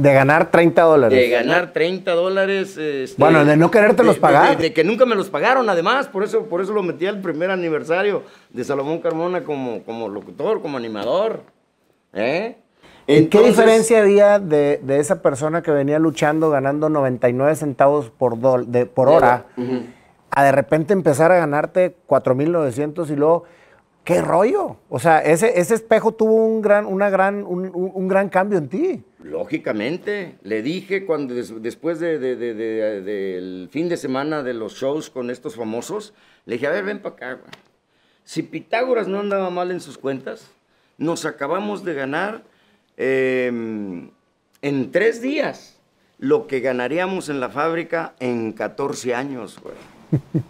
[0.00, 1.18] De ganar 30 dólares.
[1.18, 2.76] De ganar 30 dólares.
[2.78, 4.56] Este, bueno, de no quererte los pagar.
[4.56, 6.08] De, que nunca me los pagaron, además.
[6.08, 10.62] Por eso, por eso lo metí al primer aniversario de Salomón Carmona como, como locutor,
[10.62, 11.42] como animador.
[12.14, 12.56] ¿Eh?
[13.06, 18.38] ¿Qué diferencia había de, esa persona que venía luchando ganando 99 centavos por,
[18.94, 19.46] por hora?
[20.30, 23.44] a de repente empezar a ganarte 4.900 y luego,
[24.04, 24.76] ¿qué rollo?
[24.88, 29.02] O sea, ese, ese espejo tuvo un gran, una gran, un, gran cambio en ti.
[29.22, 36.14] Lógicamente, le dije cuando después del fin de semana de los shows con estos famosos,
[36.46, 37.40] le dije, a ver, ven para acá.
[38.24, 40.50] Si Pitágoras no andaba mal en sus cuentas,
[40.98, 42.44] nos acabamos de ganar
[42.96, 44.10] em,
[44.62, 45.78] en tres días
[46.18, 49.74] lo que ganaríamos en la fábrica en 14 años, güey.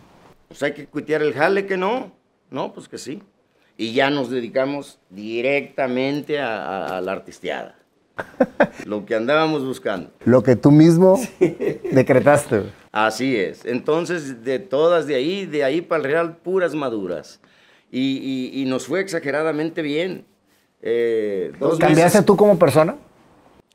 [0.49, 2.11] Pues hay que cuitear el jale, que no.
[2.51, 3.23] No, pues que sí.
[3.81, 7.79] Y ya nos dedicamos directamente a, la artisteada.
[8.85, 10.11] Lo que andábamos buscando.
[10.27, 11.19] Lo que tú mismo
[11.91, 12.65] decretaste.
[12.93, 13.65] Así es.
[13.65, 17.41] Entonces, de todas de ahí, de ahí para el Real, puras maduras.
[17.91, 20.27] Y, nos fue exageradamente bien.
[20.83, 22.99] Eh, ¿Cambiaste tú como persona?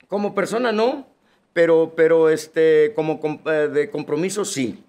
[0.07, 1.07] Como persona no,
[1.51, 4.83] pero, pero este, como eh, de compromiso sí.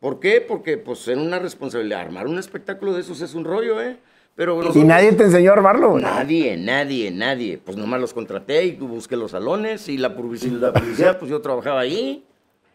[0.00, 0.40] ¿Por qué?
[0.40, 2.00] Porque pues en una responsabilidad.
[2.00, 3.98] Armar un espectáculo de esos es un rollo, ¿eh?
[4.36, 5.98] Pero ¿Y nadie te enseñó a armarlo?
[5.98, 7.56] Nadie, nadie, nadie.
[7.56, 12.22] Pues nomás los contraté y busqué los salones y la publicidad, pues yo trabajaba ahí.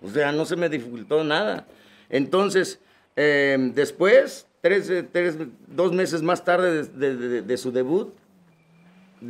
[0.01, 1.67] O sea, no se me dificultó nada.
[2.09, 2.79] Entonces,
[3.15, 8.11] em, después, tres, tres, dos meses más tarde de, su debut,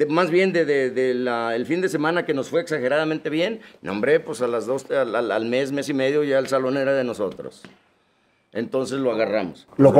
[0.08, 1.12] más bien de,
[1.54, 5.46] el fin de semana que nos fue exageradamente bien, nombré, pues a las dos, al
[5.48, 7.62] mes, mes y medio ya el salón era de nosotros.
[8.54, 9.67] Entonces lo agarramos.
[9.77, 9.91] Lo,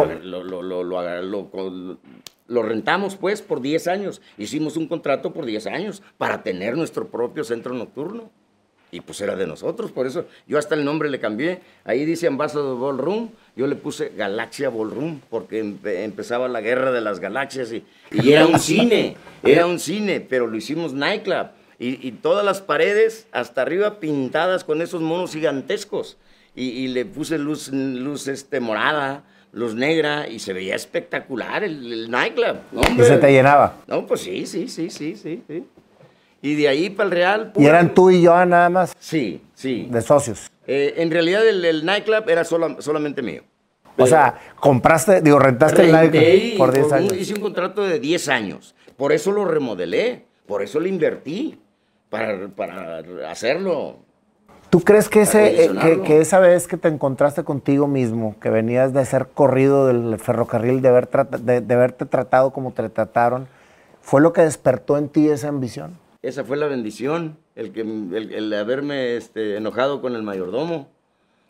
[2.48, 4.22] lo, rentamos pues por 10 años.
[4.38, 8.30] Hicimos un contrato por 10 años para tener nuestro propio centro nocturno.
[8.94, 11.62] Y pues era de nosotros, por eso yo hasta el nombre le cambié.
[11.86, 17.22] Ahí dice Ambassador Ballroom, yo le puse Galaxia Ballroom, porque empezaba la guerra de las
[17.22, 17.86] galaxias y,
[18.30, 21.52] era un cine, era un cine, pero lo hicimos nightclub.
[21.80, 26.18] Y, y todas las paredes hasta arriba pintadas con esos monos gigantescos
[26.56, 29.24] y, le puse luz, luz este, morada,
[29.54, 32.58] luz negra y se veía espectacular el, nightclub.
[32.98, 33.76] ¿Y se te llenaba?
[33.88, 35.44] No, pues sí, sí, sí, sí, sí.
[35.48, 35.64] sí.
[36.42, 37.54] Y de ahí para el Real.
[37.56, 38.96] ¿Y eran tú y yo nada más?
[39.00, 39.88] Sí, sí.
[39.90, 40.50] De socios.
[40.68, 43.44] Eh, en realidad el, nightclub era solamente mío.
[43.98, 47.14] o sea, compraste, digo, rentaste el nightclub por 10 años.
[47.14, 48.76] hice un contrato de 10 años.
[48.98, 50.26] Por eso lo remodelé.
[50.48, 51.60] Por eso le invertí.
[52.10, 53.00] Para, para
[53.30, 54.00] hacerlo.
[54.72, 58.94] ¿Tú crees que, ese, eh, que, esa vez que te encontraste contigo mismo, que venías
[58.94, 63.48] de ser corrido del ferrocarril, de, haber de, de haberte tratado como te trataron,
[64.02, 66.00] fue lo que despertó en ti esa ambición?
[66.22, 70.88] esa fue la bendición, el, que, el, haberme este, enojado con el mayordomo,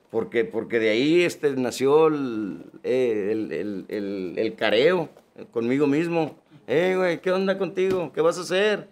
[0.09, 5.09] porque, porque de ahí este, nació el, el, careo
[5.51, 6.36] conmigo mismo.
[6.67, 8.11] Eh, güey, ¿qué onda contigo?
[8.13, 8.88] ¿Qué vas a hacer?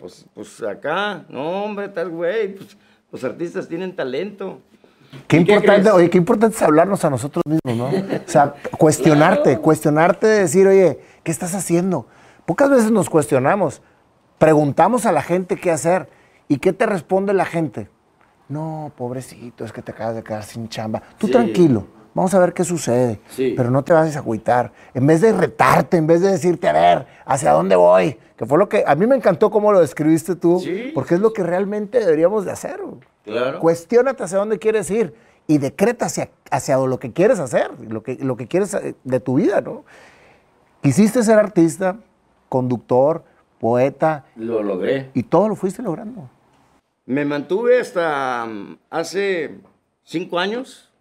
[0.00, 2.76] Pues, pues acá, no, hombre, tal güey, pues,
[3.12, 4.60] los artistas tienen talento.
[5.28, 7.86] Qué importante, oye, qué importante es hablarnos a nosotros mismos, ¿no?
[7.86, 12.06] O sea, cuestionarte, cuestionarte de decir, oye, ¿qué estás haciendo?
[12.46, 13.82] Pocas veces nos cuestionamos.
[14.38, 16.08] Preguntamos a la gente qué hacer.
[16.48, 17.88] ¿Y qué te responde la gente?
[18.48, 21.02] No, pobrecito, es que te acabas de quedar sin chamba.
[21.18, 23.20] Tú tranquilo, vamos a ver qué sucede.
[23.36, 24.72] Pero no te vas a agüitar.
[24.94, 28.18] En vez de retarte, en vez de decirte, a ver, ¿hacia dónde voy?
[28.36, 28.84] Que fue lo que.
[28.86, 30.62] A mí me encantó cómo lo describiste tú,
[30.94, 32.80] porque es lo que realmente deberíamos de hacer.
[33.24, 33.60] Claro.
[33.60, 35.14] Cuestiónate hacia dónde quieres ir
[35.46, 39.20] y decreta hacia, hacia lo que quieres hacer, lo que, lo que quieres eh, de
[39.20, 39.84] tu vida, ¿no?
[40.82, 41.96] Quisiste ser artista,
[42.48, 43.24] conductor,
[43.58, 44.24] poeta.
[44.36, 45.10] Lo logré.
[45.14, 46.28] Y todo lo fuiste logrando.
[47.06, 49.58] Me mantuve hasta mm, hace
[50.02, 50.91] cinco años.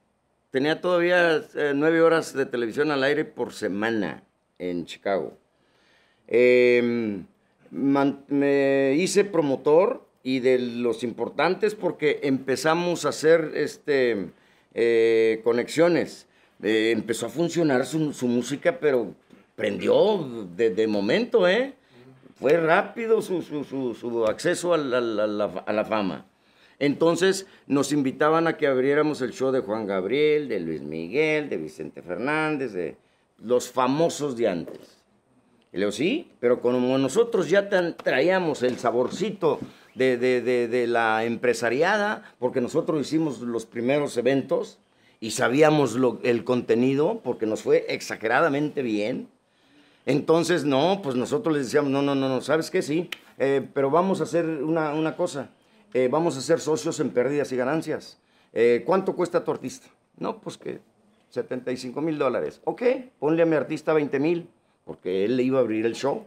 [0.52, 4.24] Tenía todavía eh, nueve horas de televisión al aire por semana
[4.60, 5.38] en Chicago.
[6.28, 7.26] Em,
[7.72, 14.30] me hice promotor y de los importantes porque empezamos a hacer este,
[14.74, 16.28] eh, conexiones.
[16.62, 19.16] Eh, empezó a funcionar su, música, pero
[19.56, 21.74] prendió de, de momento, ¿eh?
[22.42, 26.26] Fue rápido su, acceso a la, fama.
[26.82, 31.58] Entonces nos invitaban a que abriéramos el show de Juan Gabriel, de Luis Miguel, de
[31.58, 32.98] Vicente Fernández, de
[33.38, 35.04] los famosos de antes.
[35.72, 39.60] Y le digo, sí, pero como nosotros ya traíamos el saborcito
[39.94, 44.80] de, la empresariada, porque nosotros hicimos los primeros eventos
[45.20, 49.28] y sabíamos el contenido, porque nos fue exageradamente bien,
[50.08, 52.82] entonces, no, pues nosotros les decíamos, no, no, no, no, ¿sabes qué?
[52.82, 53.08] Sí,
[53.38, 55.52] eh, pero vamos a hacer una, cosa,
[55.94, 58.20] eh, vamos a ser socios en pérdidas y ganancias.
[58.54, 59.88] Eh, ¿Cuánto cuesta tu artista?
[60.18, 60.80] No, pues que
[61.30, 62.62] 75 mil dólares.
[62.66, 62.84] Ok,
[63.20, 64.50] ponle a mi artista 20 mil,
[64.86, 66.26] porque él le iba a abrir el show.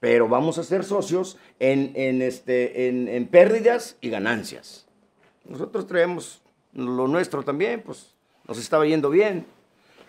[0.00, 4.86] Pero vamos a ser socios en, en, este, en, pérdidas y ganancias.
[5.46, 6.42] Nosotros traemos
[6.74, 8.14] lo nuestro también, pues
[8.46, 9.46] nos estaba yendo bien.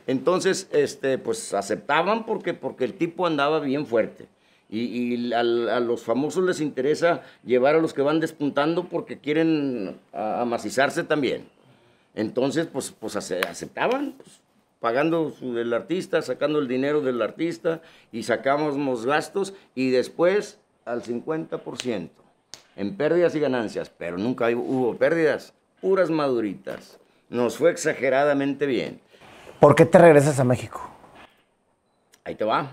[0.06, 4.28] Entonces, este, pues aceptaban porque, porque el tipo andaba bien fuerte.
[4.70, 11.04] Y, a, los famosos les interesa llevar a los que van despuntando porque quieren amacizarse
[11.04, 11.48] también.
[12.16, 14.42] Entonces, pues, pues aceptaban, pues,
[14.80, 22.10] pagando el artista, sacando el dinero del artista y sacábamos gastos y después al 50%
[22.76, 27.00] en pérdidas y ganancias, pero nunca hubo pérdidas, puras maduritas.
[27.30, 29.00] Nos fue exageradamente bien.
[29.60, 30.88] ¿Por qué te regresas a México?
[32.24, 32.72] Ahí te va.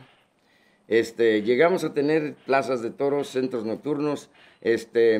[0.92, 4.28] Este, llegamos a tener plazas de toros, centros nocturnos,
[4.60, 5.18] este,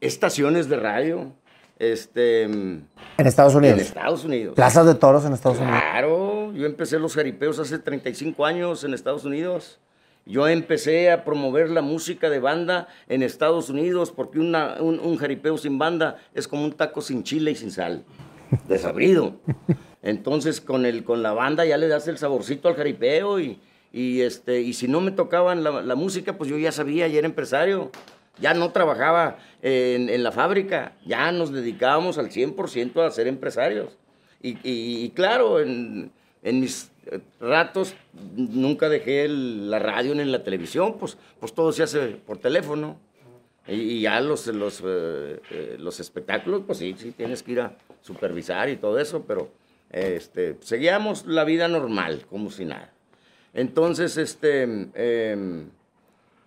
[0.00, 1.32] estaciones de radio.
[1.80, 2.86] Este, en
[3.16, 3.80] Estados Unidos.
[3.80, 4.54] En Estados Unidos.
[4.54, 5.80] Plazas de toros en Estados Unidos.
[5.80, 9.80] Claro, yo empecé los jaripeos hace 35 años en Estados Unidos.
[10.24, 15.58] Yo empecé a promover la música de banda en Estados Unidos porque un, un jaripeo
[15.58, 18.04] sin banda es como un taco sin chile y sin sal.
[18.68, 19.34] Desabrido.
[20.02, 23.58] Entonces con, el, con la banda ya le das el saborcito al jaripeo y,
[23.92, 27.26] y, este, y si no me tocaban la, música, pues yo ya sabía, ya era
[27.26, 27.90] empresario.
[28.38, 33.98] Ya no trabajaba en, la fábrica, ya nos dedicábamos al 100% a ser empresarios.
[34.40, 36.10] Y, claro, en,
[36.42, 36.90] mis
[37.38, 37.94] ratos
[38.34, 42.98] nunca dejé la radio ni la televisión, pues, pues todo se hace por teléfono.
[43.68, 47.76] Y, ya los, los, eh, eh, los espectáculos, pues sí, sí, tienes que ir a
[48.00, 49.50] supervisar y todo eso, pero
[49.90, 52.91] este, seguíamos la vida normal, como si nada.
[53.54, 55.68] Entonces, este, em,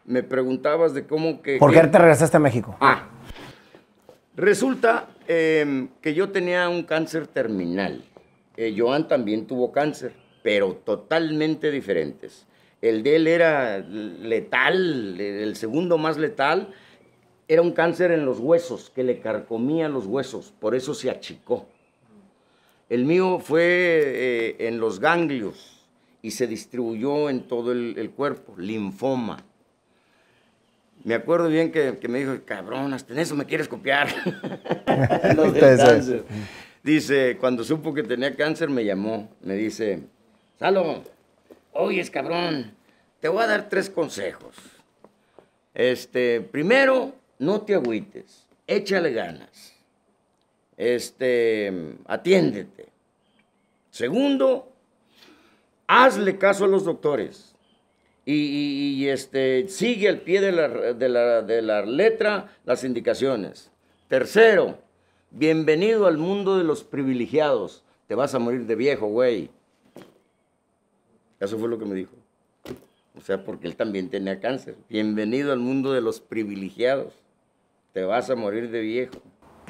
[0.05, 1.57] me preguntabas de cómo que...
[1.57, 2.75] ¿Por qué te regresaste a México?
[2.79, 3.07] Ah,
[4.35, 8.03] resulta em, que yo tenía un cáncer terminal.
[8.57, 12.45] Eh, Joan también tuvo cáncer, pero totalmente diferentes.
[12.81, 16.73] El de él era letal, el segundo más letal
[17.47, 21.67] era un cáncer en los huesos, que le carcomía los huesos, por eso se achicó.
[22.89, 25.84] El mío fue eh, en los ganglios
[26.25, 29.43] y se distribuyó en todo el, cuerpo, linfoma.
[31.03, 34.07] Me acuerdo bien que, me dijo, cabrón, hasta en eso me quieres copiar.
[36.83, 39.29] Dice, cuando supo que tenía cáncer, me llamó.
[39.41, 39.99] Me dice,
[40.57, 41.03] Salo,
[41.73, 42.71] oyes, cabrón,
[43.19, 44.55] te voy a dar tres consejos.
[45.75, 49.75] Este, primero, no te agüites, échale ganas.
[50.75, 51.71] Este,
[52.07, 52.87] atiéndete.
[53.91, 54.74] Segundo,
[55.87, 57.53] hazle caso a los doctores.
[58.27, 60.67] Y, este, sigue al pie de la,
[61.43, 63.69] de la letra las indicaciones.
[64.07, 64.79] Tercero,
[65.29, 67.83] bienvenido al mundo de los privilegiados.
[68.07, 69.49] Te vas a morir de viejo, güey.
[71.39, 72.15] Eso fue lo que me dijo.
[73.17, 74.75] O sea, porque él también tenía cáncer.
[74.89, 77.13] Bienvenido al mundo de los privilegiados.
[77.93, 79.15] Te vas a morir de viejo.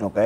[0.02, 0.18] Ok.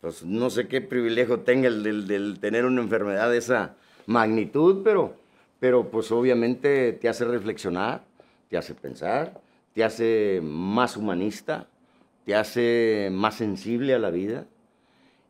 [0.00, 3.74] Pues no sé qué privilegio tenga el del, tener una enfermedad de esa
[4.08, 5.14] magnitud, pero,
[5.60, 8.02] pero pues obviamente te hace reflexionar,
[8.48, 9.38] te hace pensar,
[9.74, 11.66] te hace más humanista,
[12.24, 14.46] te hace más sensible a la vida.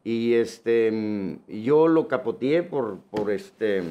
[0.05, 3.83] Y este, yo lo capoteé por, por este,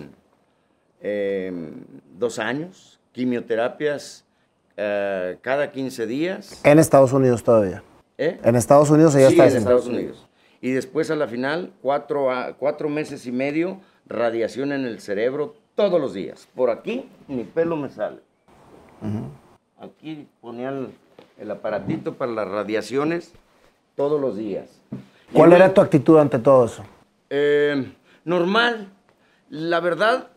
[1.01, 1.71] em,
[2.17, 4.25] dos años quimioterapias
[4.77, 6.61] eh, cada 15 días.
[6.63, 7.83] En Estados Unidos todavía.
[8.17, 8.39] ¿Eh?
[8.41, 10.27] En Estados Unidos ya sí, en Estados Unidos.
[10.61, 15.99] Y después a la final, cuatro, cuatro meses y medio, radiación en el cerebro todos
[15.99, 16.47] los días.
[16.55, 18.19] Por aquí, mi pelo me sale.
[19.79, 20.73] Aquí ponía
[21.39, 23.33] el, aparatito para las radiaciones
[23.95, 24.81] todos los días.
[25.33, 26.83] ¿Cuál era tu actitud ante todo eso?
[27.29, 27.93] Eh,
[28.25, 28.87] normal.
[29.49, 30.29] La verdad,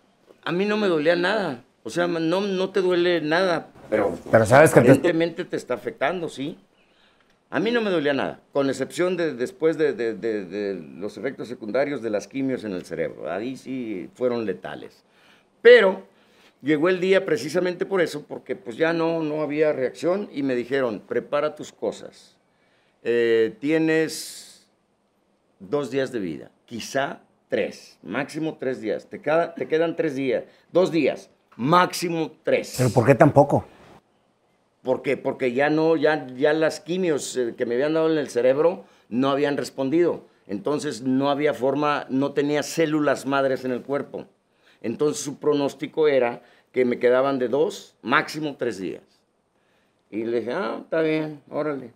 [0.45, 1.65] a mí no me dolía nada.
[1.83, 5.57] O sea, no, no te duele nada, pero, pero sabes que evidentemente te...
[5.57, 6.59] está afectando, sí.
[7.53, 12.09] A mí no me dolía nada, con excepción de después de, los efectos secundarios de
[12.09, 13.31] las quimios en el cerebro.
[13.31, 15.03] Ahí sí fueron letales.
[15.61, 16.05] Pero
[16.63, 20.55] llegó el día precisamente por eso, porque pues ya no, no había reacción y me
[20.55, 22.37] dijeron, prepara tus cosas.
[23.03, 24.69] Eh, tienes
[25.59, 29.09] dos días de vida, quizá tres, máximo tres días.
[29.09, 32.75] Te, te quedan tres días, dos días máximo tres.
[32.79, 33.67] ¿Pero por qué tan poco?
[34.83, 35.17] ¿Por qué?
[35.17, 38.85] Porque ya no, ya, ya las quimios eh, que me habían dado en el cerebro
[39.09, 40.25] no habían respondido.
[40.47, 44.27] Entonces no había forma, no tenía células madres en el cuerpo.
[44.81, 49.03] Entonces su pronóstico era que me quedaban de dos, máximo tres días.
[50.11, 51.93] Y le dije, ah, está bien, órale.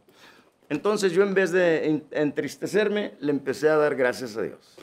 [0.68, 4.76] Entonces yo en vez de entristecerme, le empecé a dar gracias a Dios.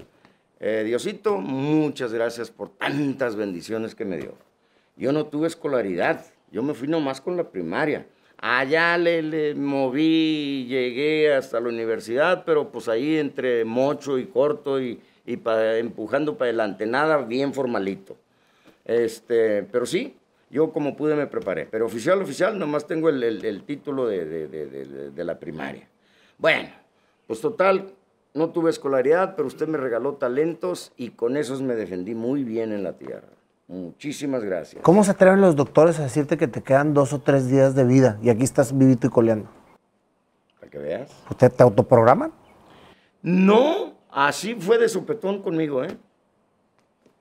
[0.60, 4.36] Eh, Diosito, muchas gracias por tantas bendiciones que me dio.
[4.95, 8.06] Yo no tuve escolaridad, yo me fui nomás con la primaria.
[8.38, 14.99] Allá le, moví, llegué hasta la universidad, pero pues ahí entre mocho y corto y,
[15.26, 18.18] empujando para adelante, nada bien formalito.
[18.84, 20.16] Este, pero sí,
[20.49, 21.68] yo como pude me preparé.
[21.70, 25.88] Pero oficial, oficial, nomás tengo el, título de, de, la primaria.
[26.39, 26.70] Bueno,
[27.28, 27.93] pues total,
[28.34, 32.74] no tuve escolaridad, pero usted me regaló talentos y con esos me defendí muy bien
[32.74, 33.30] en la tierra.
[33.72, 34.84] Muchísimas gracias.
[34.84, 37.86] ¿Cómo se atreven los doctores a decirte que te quedan dos o tres días de
[37.86, 39.49] vida y aquí estás vivito y coleando?
[40.59, 41.09] Para que veas.
[41.30, 42.34] ¿Usted te autoprograman?
[43.22, 45.95] No, así fue de sopetón conmigo, ¿eh?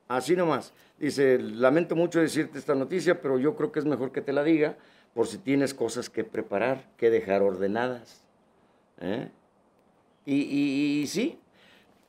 [0.09, 0.73] Así nomás.
[0.99, 4.43] Dice, lamento mucho decirte esta noticia, pero yo creo que es mejor que te la
[4.43, 4.75] diga
[5.15, 8.25] por si tienes cosas que preparar, que dejar ordenadas.
[9.01, 9.31] ¿eh?
[10.27, 11.39] y sí,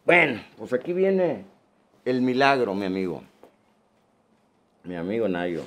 [0.04, 1.46] bueno, pues aquí viene
[2.06, 3.22] el milagro, mi amigo
[4.84, 5.64] mi amigo Nayo,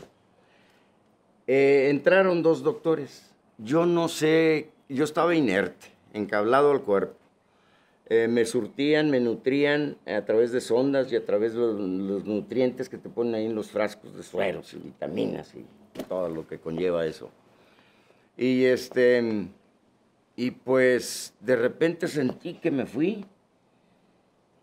[1.46, 3.30] eh, entraron dos doctores.
[3.58, 7.14] Yo no sé, yo estaba inerte, encablado al cuerpo.
[8.06, 12.88] Eh, me surtían, me nutrían a través de sondas y a través de los, nutrientes
[12.88, 15.64] que te ponen ahí en los frascos de sueros y vitaminas y
[16.02, 17.30] todo lo que conlleva eso.
[18.36, 19.48] Y este,
[20.36, 23.24] y pues de repente sentí que me fui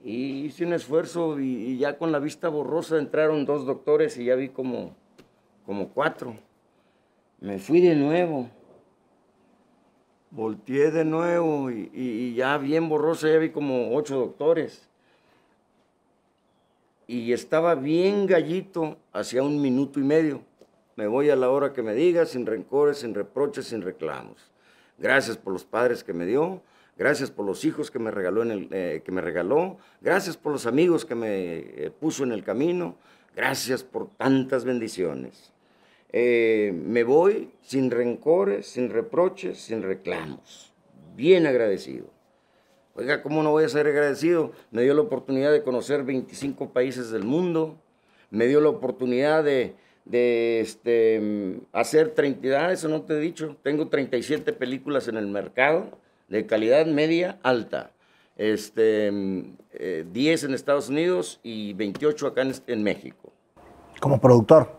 [0.03, 4.35] y hice un esfuerzo y, ya con la vista borrosa entraron dos doctores y ya
[4.35, 4.95] vi como,
[5.65, 6.35] como cuatro.
[7.39, 8.49] Me fui de nuevo.
[10.31, 14.87] Volteé de nuevo y, ya bien borrosa ya vi como ocho doctores.
[17.05, 20.41] Y estaba bien gallito hacia un minuto y medio.
[20.95, 24.51] Me voy a la hora que me diga, sin rencores, sin reproches, sin reclamos.
[24.97, 26.61] Gracias por los padres que me dio,
[26.97, 29.77] Gracias por los hijos que me regaló, en el, eh, que me regaló.
[30.01, 32.95] Gracias por los amigos que me eh, puso en el camino.
[33.35, 35.51] Gracias por tantas bendiciones.
[36.11, 40.73] Eh, me voy sin rencores, sin reproches, sin reclamos.
[41.15, 42.07] Bien agradecido.
[42.93, 44.51] Oiga, ¿cómo no voy a ser agradecido?
[44.71, 47.77] Me dio la oportunidad de conocer 25 países del mundo,
[48.29, 49.75] me dio la oportunidad de,
[50.59, 55.97] este, hacer 30, ah, eso no te he dicho, tengo 37 películas en el mercado
[56.31, 57.91] de calidad media alta,
[58.37, 63.31] este, 10 eh, en Estados Unidos y 28 acá en, México.
[63.99, 64.71] ¿Como productor?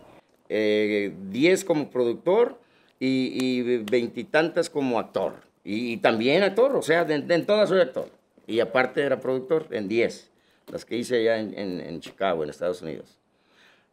[0.48, 2.58] Eh, 10 como productor
[2.98, 5.34] y veintitantas como actor.
[5.64, 8.08] Y, también actor, o sea, en todas soy actor.
[8.46, 10.30] Y aparte era productor en 10,
[10.68, 13.18] las que hice allá en, en, Chicago, en Estados Unidos.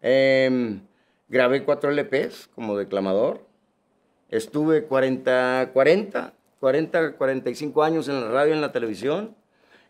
[0.02, 0.82] Em,
[1.28, 3.46] grabé cuatro LPs como declamador.
[4.30, 9.36] Estuve 40, 40, 40, 45 años en la radio y en la televisión.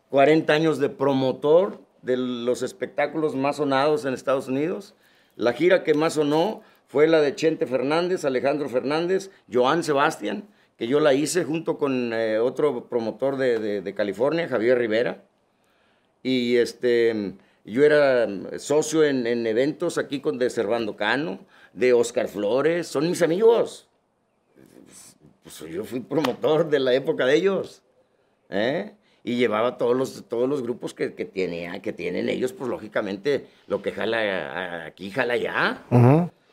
[0.09, 4.95] 40 años de promotor de los espectáculos más sonados en Estados Unidos.
[5.35, 10.47] La gira que más sonó fue la de Chente Fernández, Alejandro Fernández, Joan Sebastián
[10.79, 15.25] que yo la hice junto con eh, otro promotor de, California, Javier Rivera.
[16.23, 17.33] Y este,
[17.65, 18.25] yo era
[18.57, 21.39] socio en, eventos aquí con de Servando Cano,
[21.73, 23.88] de Oscar Flores, son mis amigos.
[25.57, 27.81] Pues yo fui promotor de la época de ellos.
[28.49, 28.93] ¿eh?
[29.23, 33.81] Y llevaba todos los, todos los grupos que, que, que tienen ellos, pues lógicamente lo
[33.81, 35.81] que jala aquí, jala allá.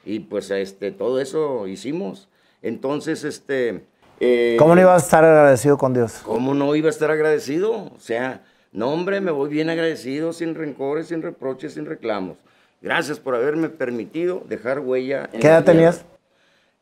[0.05, 2.29] Y pues este, todo eso hicimos.
[2.63, 3.85] Entonces, este,
[4.21, 6.21] eh, ¿Cómo no ibas a estar agradecido con Dios?
[6.25, 7.73] ¿Cómo no iba a estar agradecido?
[7.73, 8.43] O sea,
[8.73, 12.39] no, hombre, me voy bien agradecido, sin rencores, sin reproches, sin reclamos.
[12.81, 15.29] Gracias por haberme permitido dejar huella.
[15.33, 16.05] En ¿Qué edad tenías?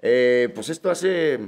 [0.01, 1.39] Eh, pues esto hace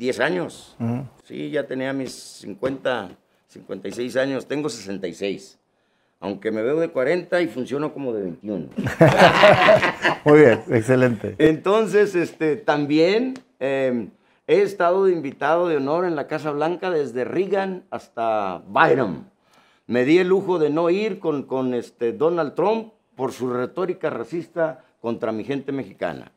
[0.00, 0.76] 10 años.
[1.24, 3.10] Sí, ya tenía mis 50,
[3.46, 4.46] 56 años.
[4.46, 5.58] Tengo 66.
[6.18, 8.68] Aunque me veo de 40 y funciono como de 21.
[10.24, 11.36] Muy bien, excelente.
[11.38, 13.34] Entonces, este, también...
[13.58, 14.10] Em,
[14.50, 19.30] He estado de invitado de honor en la Casa Blanca desde Reagan hasta Byron.
[19.86, 24.10] Me di el lujo de no ir con, con este Donald Trump por su retórica
[24.10, 26.32] racista contra mi gente mexicana.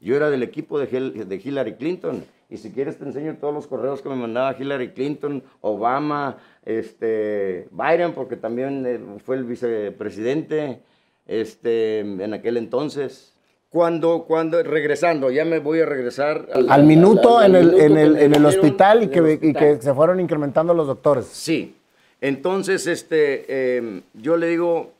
[0.00, 3.66] Yo era del equipo de, de Hillary Clinton y si quieres te enseño todos los
[3.66, 10.80] correos que me mandaba Hillary Clinton, Obama, este, Biden, porque también eh, fue el vicepresidente
[11.26, 13.34] este, en aquel entonces.
[13.68, 18.34] Cuando, cuando, regresando, ya me voy a regresar al, minuto, en, el, en, el, en
[18.34, 21.26] el hospital y que, y que, se fueron incrementando los doctores.
[21.26, 21.76] Sí.
[22.22, 24.92] Entonces, este, em, yo le digo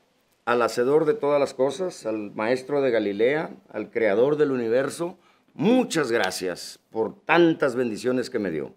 [0.45, 5.17] al hacedor de todas las cosas, al maestro de Galilea, al creador del universo,
[5.59, 8.75] muchas gracias por tantas bendiciones que me dio.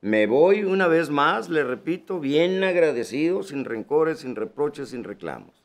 [0.00, 5.62] Me voy una vez más, le repito, bien agradecido, sin rencores, sin reproches, sin reclamos.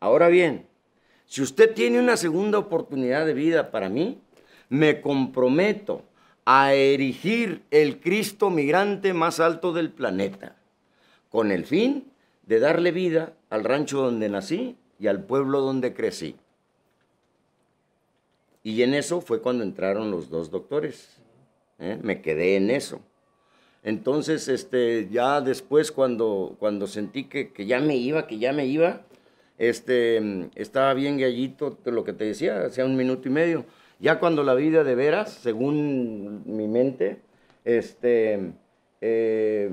[0.00, 0.66] Ahora bien,
[1.26, 4.20] si usted tiene una segunda oportunidad de vida para mí,
[4.68, 6.02] me comprometo
[6.44, 10.56] a erigir el Cristo migrante más alto del planeta,
[11.28, 12.10] con el fin
[12.46, 16.36] de darle vida al rancho donde nací y al pueblo donde crecí.
[18.62, 21.20] Y en eso fue cuando entraron los dos doctores.
[21.78, 21.98] ¿eh?
[22.02, 23.00] Me quedé en eso.
[23.82, 28.66] Entonces, este, ya después cuando, cuando sentí que, que ya me iba, que ya me
[28.66, 29.02] iba,
[29.56, 33.64] este, estaba bien gallito, lo que te decía, hacía un minuto y medio.
[33.98, 37.20] Ya cuando la vida de veras, según mi mente,
[37.64, 38.52] este,
[39.00, 39.70] eh,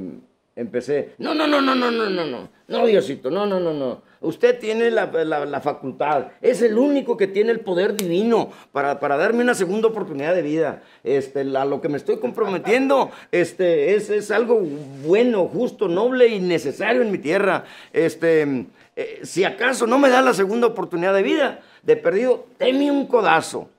[0.58, 4.02] empecé, no, no, no, no, no, no, no, no, no, Diosito, no, no, no, no.
[4.20, 9.16] Usted tiene la, la, facultad, es el único que tiene el poder divino para, para
[9.16, 10.82] darme una segunda oportunidad de vida.
[11.04, 14.60] Este, lo que me estoy comprometiendo este, es, es algo
[15.06, 17.66] bueno, justo, noble y necesario en mi tierra.
[17.94, 22.90] Este, eh, si acaso no me da la segunda oportunidad de vida, de perdido, teme
[22.90, 23.70] un codazo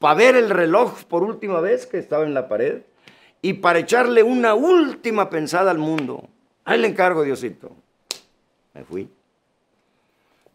[0.00, 2.82] para ver el reloj por última vez que estaba en la pared
[3.44, 6.30] y para echarle una última pensada al mundo.
[6.64, 7.76] Ahí le encargo, Diosito.
[8.72, 9.10] Me fui.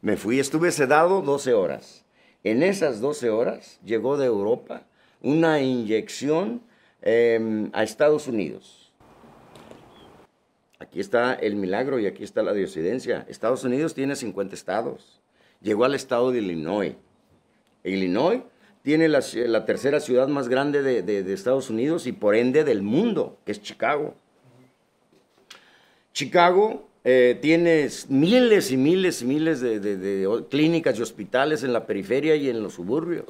[0.02, 2.04] Me fui, estuve sedado 12 horas.
[2.44, 4.88] En esas 12 horas llegó de Europa
[5.22, 6.64] una inyección
[7.04, 8.80] em, a Estados Unidos
[10.80, 13.24] Aquí está el milagro y aquí está la diosidencia.
[13.30, 15.22] Estados Unidos tiene 50 estados.
[15.62, 16.96] Llegó al estado de Illinois.
[17.84, 18.42] Illinois
[18.82, 23.52] tiene la, tercera ciudad más grande de, Estados Unidos y por ende del mundo, que
[23.52, 24.16] es Chicago.
[26.14, 32.36] Chicago eh, tiene miles y miles y miles de, clínicas y hospitales en la periferia
[32.36, 33.28] y en los suburbios.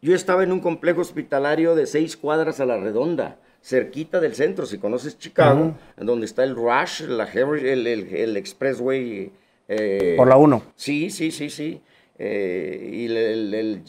[0.00, 4.66] Yo estaba en un complejo hospitalario de seis cuadras a la redonda cerquita del centro,
[4.66, 9.30] si conoces Chicago, donde está el Rush, la el, el, Expressway.
[9.68, 10.62] Eh, Por la 1.
[10.74, 11.80] Sí, sí, sí, sí.
[12.24, 13.06] Eh, y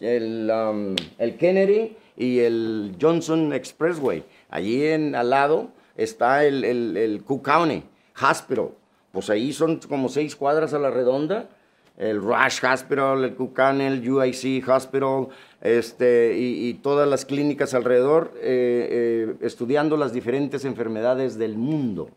[0.08, 4.24] el, um, el, Kennedy y el Johnson Expressway.
[4.50, 7.84] Allí en, al lado está el, el, Cook County.
[8.20, 8.70] Hospital,
[9.12, 11.48] pues ahí son como seis cuadras a la redonda,
[11.96, 15.28] el Rush Hospital, el Kukan, el UIC Hospital,
[15.62, 22.10] este, y, todas las clínicas alrededor, eh, eh, estudiando las diferentes enfermedades del mundo.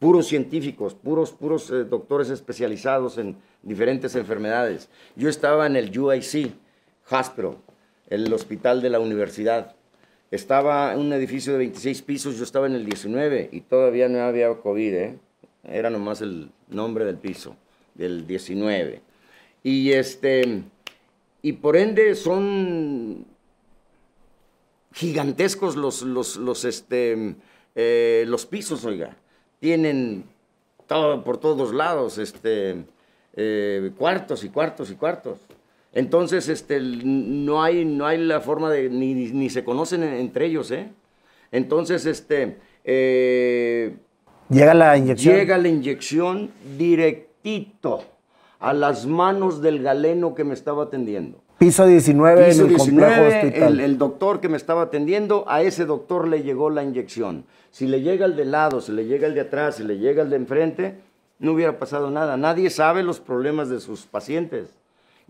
[0.00, 4.88] Puros científicos, puros, puros eh, doctores especializados en diferentes enfermedades.
[5.14, 6.52] Yo estaba en el UIC
[7.08, 7.58] Hospital,
[8.08, 9.76] el hospital de la universidad.
[10.32, 14.20] Estaba en un edificio de 26 pisos, yo estaba en el 19 y todavía no
[14.20, 15.18] había COVID, ¿eh?
[15.62, 17.56] era nomás el nombre del piso,
[17.94, 19.02] del 19.
[19.62, 20.64] Y este
[21.42, 23.26] y por ende son
[24.92, 27.34] gigantescos los, los, los, este,
[27.74, 29.16] eh, los pisos, oiga.
[29.60, 30.24] Tienen
[30.86, 32.84] todo, por todos lados este,
[33.34, 35.38] eh, cuartos y cuartos y cuartos.
[35.92, 40.70] Entonces, este, no, hay, no hay la forma de, ni, ni se conocen entre ellos,
[40.70, 40.88] ¿eh?
[41.52, 42.58] Entonces, este...
[42.84, 43.96] Eh,
[44.48, 45.34] llega la inyección.
[45.36, 48.04] Llega la inyección directito
[48.60, 51.42] a las manos del galeno que me estaba atendiendo.
[51.60, 53.80] Piso 19 en el complejo hospital.
[53.80, 57.44] El, doctor que me estaba atendiendo, a ese doctor le llegó la inyección.
[57.70, 60.22] Si le llega el de lado, si le llega el de atrás, si le llega
[60.22, 60.94] el de enfrente,
[61.38, 62.38] no hubiera pasado nada.
[62.38, 64.70] Nadie sabe los problemas de sus pacientes.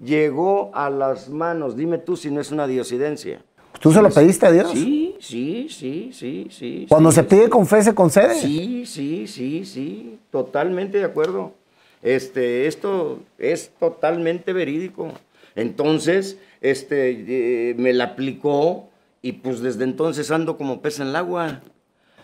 [0.00, 3.42] Llegó a las manos, dime tú si no es una diosidencia.
[3.80, 4.70] ¿Tú se lo pediste a Dios?
[4.70, 6.86] Sí, sí, sí, sí, sí.
[6.88, 8.36] Cuando se pide con fe, se concede.
[8.36, 11.54] Sí, sí, sí, sí, totalmente de acuerdo.
[12.02, 15.08] Este, esto es totalmente verídico.
[15.54, 18.90] Entonces, este, eh, me la aplicó
[19.22, 21.60] y pues desde entonces ando como pez en el agua.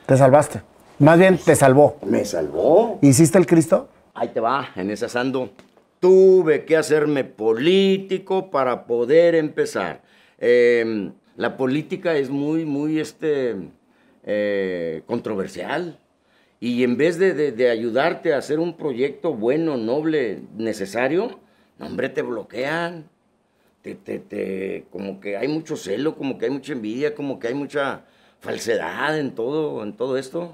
[0.06, 0.62] Te salvaste.
[0.98, 1.98] Más bien, te salvó.
[2.06, 2.98] Me salvó.
[3.02, 3.88] ¿Hiciste el Cristo?
[4.14, 5.50] Ahí te va, en esas ando.
[6.00, 10.00] Tuve que hacerme político para poder empezar.
[10.38, 13.56] Em, la política es muy, muy este,
[14.24, 15.98] eh, controversial.
[16.60, 21.38] Y en vez de, ayudarte a hacer un proyecto bueno, noble, necesario,
[21.78, 23.10] hombre, te bloquean.
[23.94, 27.54] Te, te, como que hay mucho celo, como que hay mucha envidia, como que hay
[27.54, 28.02] mucha
[28.40, 30.52] falsedad en todo, en todo esto.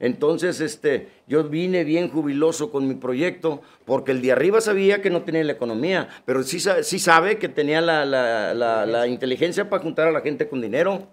[0.00, 5.10] Entonces, este, yo vine bien jubiloso con mi proyecto, porque el de arriba sabía que
[5.10, 10.08] no tenía la economía, pero sí, sí sabe que tenía la, la inteligencia para juntar
[10.08, 11.08] a la gente con dinero.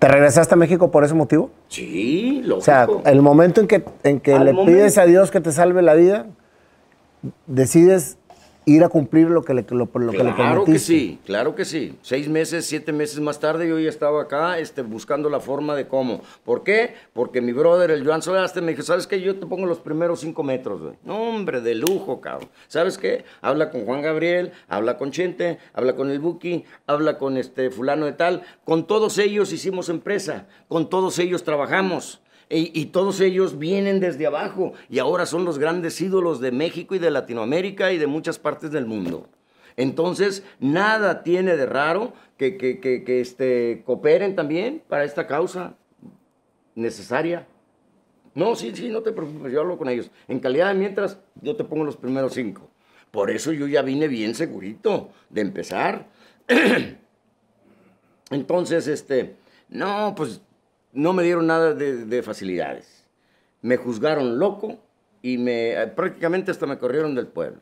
[0.00, 1.50] ¿Te regresaste a México por ese motivo?
[1.68, 2.56] Sí, lógico.
[2.58, 5.82] O sea, el momento en que, en que le pides a Dios que te salve
[5.82, 6.26] la vida,
[7.46, 8.16] decides
[8.64, 11.64] ir a cumplir lo que le, lo, lo que le Claro que sí, claro que
[11.64, 11.96] sí.
[12.02, 15.88] Seis meses, siete meses más tarde yo ya estaba acá este, buscando la forma de
[15.88, 16.22] cómo.
[16.44, 16.94] ¿Por qué?
[17.12, 19.20] Porque mi brother, el Joan Solaste, me dijo, ¿sabes qué?
[19.20, 20.94] Yo te pongo los primeros cinco metros, güey.
[21.04, 22.48] No, hombre, de lujo, cabrón.
[22.68, 23.24] ¿Sabes qué?
[23.40, 28.06] Habla con Juan Gabriel, habla con Chente, habla con el Buki, habla con este fulano
[28.06, 28.42] de tal.
[28.64, 32.20] Con todos ellos hicimos empresa, con todos ellos trabajamos.
[32.52, 36.98] Y, todos ellos vienen desde abajo y ahora son los grandes ídolos de México y
[36.98, 39.28] de Latinoamérica y de muchas partes del mundo.
[39.76, 45.76] Entonces, nada tiene de raro que, que, que, este, cooperen también para esta causa
[46.74, 47.46] necesaria.
[48.34, 50.10] No, sí, sí, no te preocupes, yo hablo con ellos.
[50.26, 52.68] En calidad de mientras, yo te pongo los primeros cinco.
[53.12, 56.08] Por eso yo ya vine bien segurito de empezar.
[58.30, 59.36] Entonces, este,
[59.68, 60.40] no, pues
[60.92, 63.04] no me dieron nada de, facilidades.
[63.62, 64.78] Me juzgaron loco
[65.22, 67.60] y me prácticamente hasta me corrieron del pueblo.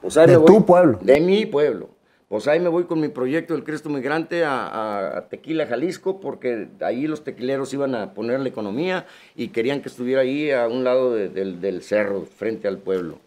[0.00, 0.98] Pues ¿De tu pueblo?
[1.02, 1.90] De mi pueblo.
[2.28, 7.08] Pues ahí me voy con mi proyecto del Cristo Migrante a, Tequila, Jalisco, porque ahí
[7.08, 11.12] los tequileros iban a poner la economía y querían que estuviera ahí a un lado
[11.12, 13.18] del cerro, frente al pueblo.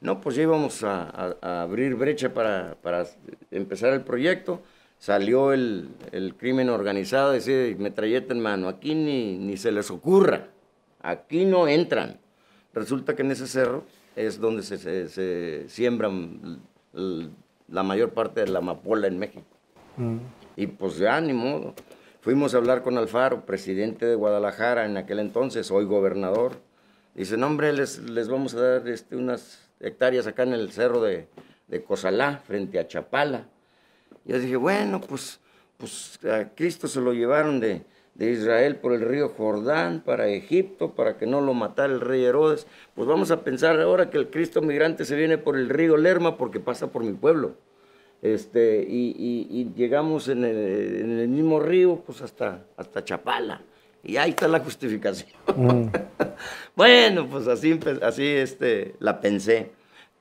[0.00, 3.06] No, pues ya íbamos a, abrir brecha para, para
[3.52, 4.60] empezar el proyecto
[5.02, 5.88] salió el,
[6.38, 10.46] crimen organizado, decía, metralleta en mano, aquí ni, ni se les ocurra,
[11.02, 12.20] aquí no entran.
[12.72, 13.82] Resulta que en ese cerro
[14.14, 16.60] es donde se, se, siembran
[17.66, 19.42] la mayor parte de la amapola en México.
[19.96, 20.18] Mm.
[20.54, 21.74] Y pues ya, ni modo.
[22.20, 26.60] Fuimos a hablar con Alfaro, presidente de Guadalajara en aquel entonces, hoy gobernador.
[27.16, 31.02] Dice, no hombre, les, les vamos a dar este, unas hectáreas acá en el cerro
[31.02, 31.26] de,
[31.66, 33.48] de Cozalá, frente a Chapala.
[34.24, 35.40] Yo dije, bueno, pues,
[35.78, 37.82] pues a Cristo se lo llevaron de,
[38.18, 42.68] Israel por el río Jordán para Egipto, para que no lo matara el rey Herodes.
[42.94, 46.36] Pues vamos a pensar ahora que el Cristo migrante se viene por el río Lerma
[46.36, 47.56] porque pasa por mi pueblo.
[48.20, 53.62] Este, y, llegamos en el, mismo río, pues hasta, hasta Chapala.
[54.04, 55.30] Y ahí está la justificación.
[55.56, 55.86] Mm.
[56.76, 59.72] bueno, pues así, así este, la pensé.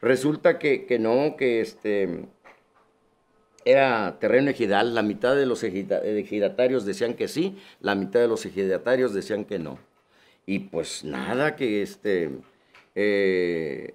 [0.02, 2.26] Resulta que, que no, que este,
[3.66, 8.46] era terreno ejidal, la mitad de los ejidatarios decían que sí, la mitad de los
[8.46, 9.80] ejidatarios decían que no.
[10.46, 12.32] Y pues nada, que este,
[12.96, 13.94] eh,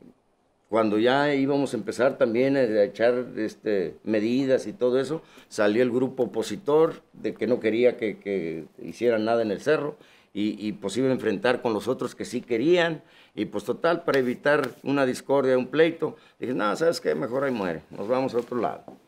[0.69, 5.91] cuando ya íbamos a empezar también a echar este, medidas y todo eso, salió el
[5.91, 9.97] grupo opositor de que no quería que, hicieran nada en el cerro
[10.33, 13.03] y, y pues iba a enfrentar con los otros que sí querían.
[13.35, 17.15] Y pues total, para evitar una discordia, un pleito, dije, no, ¿sabes qué?
[17.15, 19.06] Mejor ahí muere, nos vamos a otro lado.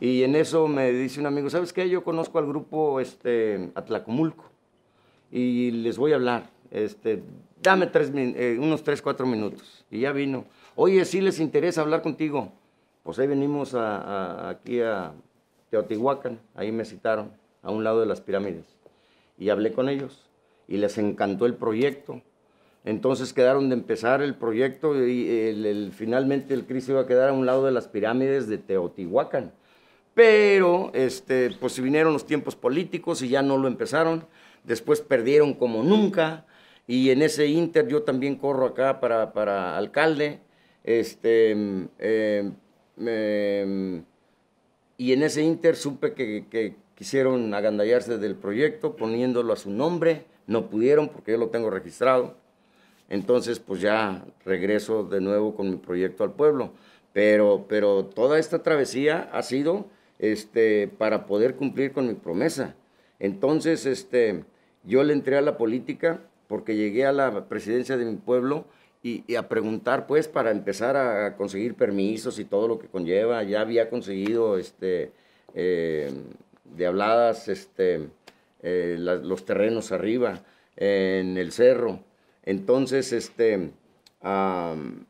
[0.00, 1.88] Y en eso me dice un amigo, ¿sabes qué?
[1.88, 4.44] Yo conozco al grupo este, Atlacomulco
[5.30, 6.50] y les voy a hablar.
[6.70, 7.22] Este,
[7.62, 9.84] dame tres, eh, unos tres, cuatro minutos.
[9.90, 10.44] Y ya vino.
[10.76, 12.52] Oye, si les interesa hablar contigo.
[13.04, 15.12] Pues ahí venimos a, aquí a
[15.68, 17.32] Teotihuacán, ahí me citaron,
[17.62, 18.64] a un lado de las pirámides.
[19.38, 20.26] Y hablé con ellos
[20.66, 22.22] y les encantó el proyecto.
[22.82, 27.32] Entonces quedaron de empezar el proyecto y el, finalmente el Cristo iba a quedar a
[27.34, 29.52] un lado de las pirámides de Teotihuacán.
[30.14, 34.26] Pero este, pues vinieron los tiempos políticos y ya no lo empezaron.
[34.64, 36.46] Después perdieron como nunca.
[36.86, 40.40] Y en ese inter yo también corro acá para, para alcalde.
[40.84, 44.04] Este, em, em,
[44.96, 50.26] y en ese inter supe que, que quisieron agandallarse del proyecto poniéndolo a su nombre.
[50.46, 52.36] No pudieron porque yo lo tengo registrado
[53.08, 56.72] entonces, pues ya regreso de nuevo con mi proyecto al pueblo.
[57.12, 59.86] Pero, pero toda esta travesía ha sido
[60.32, 62.74] este, para poder cumplir con mi promesa.
[63.18, 64.44] Entonces, este,
[64.84, 68.64] yo le entré a la política porque llegué a la presidencia de mi pueblo
[69.02, 73.42] y, a preguntar, pues, para empezar a conseguir permisos y todo lo que conlleva.
[73.42, 75.12] Ya había conseguido, este,
[75.54, 76.10] eh,
[76.64, 78.08] de habladas, este,
[78.62, 80.42] eh, los terrenos arriba,
[80.76, 82.00] en el cerro.
[82.44, 83.72] Entonces, este,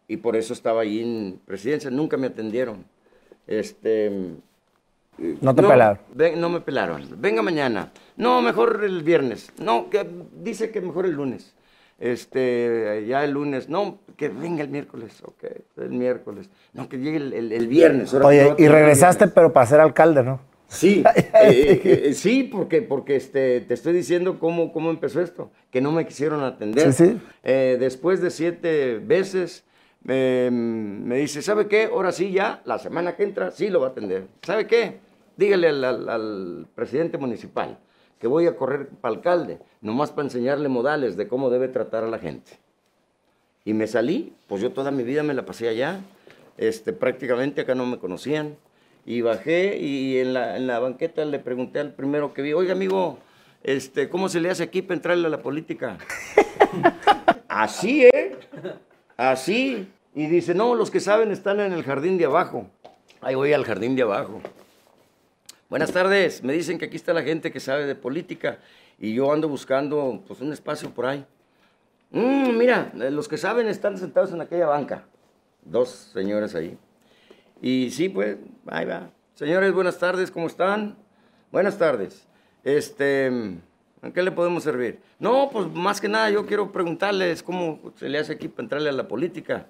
[0.08, 2.84] y por eso estaba ahí en presidencia, nunca me atendieron.
[3.46, 4.10] Este,
[5.18, 5.98] no te pelaron.
[6.36, 7.08] no me pelaron.
[7.18, 7.92] Venga mañana.
[8.16, 9.52] No, mejor el viernes.
[9.58, 11.54] No, que dice que mejor el lunes.
[11.98, 13.68] Este, ya el lunes.
[13.68, 15.22] No, que venga el miércoles.
[15.24, 15.44] Ok,
[15.76, 16.50] el miércoles.
[16.72, 18.12] No, que llegue el, viernes.
[18.14, 20.40] Oye, y regresaste, pero para ser alcalde, ¿no?
[20.68, 25.80] Sí, eh, eh, sí, porque, porque este, te estoy diciendo cómo, cómo empezó esto, que
[25.80, 26.92] no me quisieron atender.
[27.42, 29.64] Eh, después de siete veces
[30.04, 31.84] me dice, ¿sabe qué?
[31.84, 34.26] Ahora sí ya, la semana que entra, sí lo va a atender.
[34.42, 34.98] ¿Sabe qué?
[35.36, 37.78] Dígale al, presidente municipal
[38.18, 42.08] que voy a correr para alcalde, nomás para enseñarle modales de cómo debe tratar a
[42.08, 42.52] la gente.
[43.64, 46.00] Y me salí, pues yo toda mi vida me la pasé allá,
[46.56, 48.56] este, prácticamente acá no me conocían.
[49.06, 52.72] Y bajé y en la, en la banqueta le pregunté al primero que vi, oiga
[52.72, 53.18] amigo,
[53.62, 55.98] este, ¿cómo se le hace aquí para entrarle a la política?
[57.48, 58.36] Así, ¿eh?
[59.16, 59.88] Así.
[60.14, 62.68] Y dice, no, los que saben están en el jardín de abajo.
[63.20, 64.40] Ahí voy al jardín de abajo.
[65.68, 68.58] Buenas tardes, me dicen que aquí está la gente que sabe de política
[68.98, 71.26] y yo ando buscando pues un espacio por ahí.
[72.10, 75.04] Mm, mira, los que saben están sentados en aquella banca.
[75.64, 76.78] Dos señores ahí.
[77.60, 78.36] Y sí, pues,
[78.66, 79.10] ahí va.
[79.34, 80.96] Señores, buenas tardes, ¿cómo están?
[81.50, 82.28] Buenas tardes.
[82.62, 83.58] Este,
[84.04, 85.00] ¿en qué le podemos servir?
[85.18, 88.90] No, pues más que nada yo quiero preguntarles cómo se le hace aquí para entrarle
[88.90, 89.66] a la política.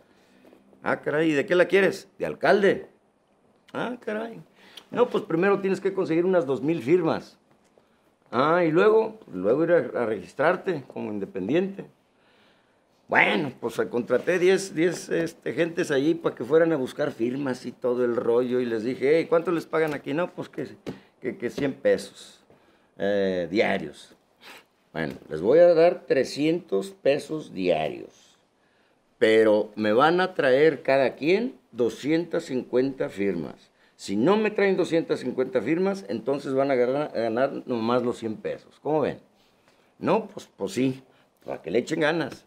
[0.83, 2.09] Ah, caray, ¿de qué la quieres?
[2.19, 2.89] De alcalde.
[3.73, 4.41] Ah, caray.
[4.91, 7.39] No, pues primero tienes que conseguir unas dos mil firmas.
[8.31, 11.87] Ah, y luego, luego ir a registrarte como independiente.
[13.07, 17.73] Bueno, pues contraté 10, 10 este, gentes allí para que fueran a buscar firmas y
[17.73, 20.15] todo el rollo y les dije, hey, ¿cuánto les pagan aquí?
[20.15, 20.69] No, pues que,
[21.21, 22.43] que, que 100 pesos
[22.97, 24.14] eh, diarios.
[24.95, 28.39] Bueno, les voy a dar 300 pesos diarios,
[29.19, 33.73] pero me van a traer cada quien 250 firmas.
[33.97, 38.37] Si no me traen 250 firmas, entonces van a ganar, a ganar nomás los 100
[38.37, 38.79] pesos.
[38.81, 39.19] ¿Cómo ven?
[39.99, 41.03] No, pues, pues sí,
[41.45, 42.45] para que le echen ganas.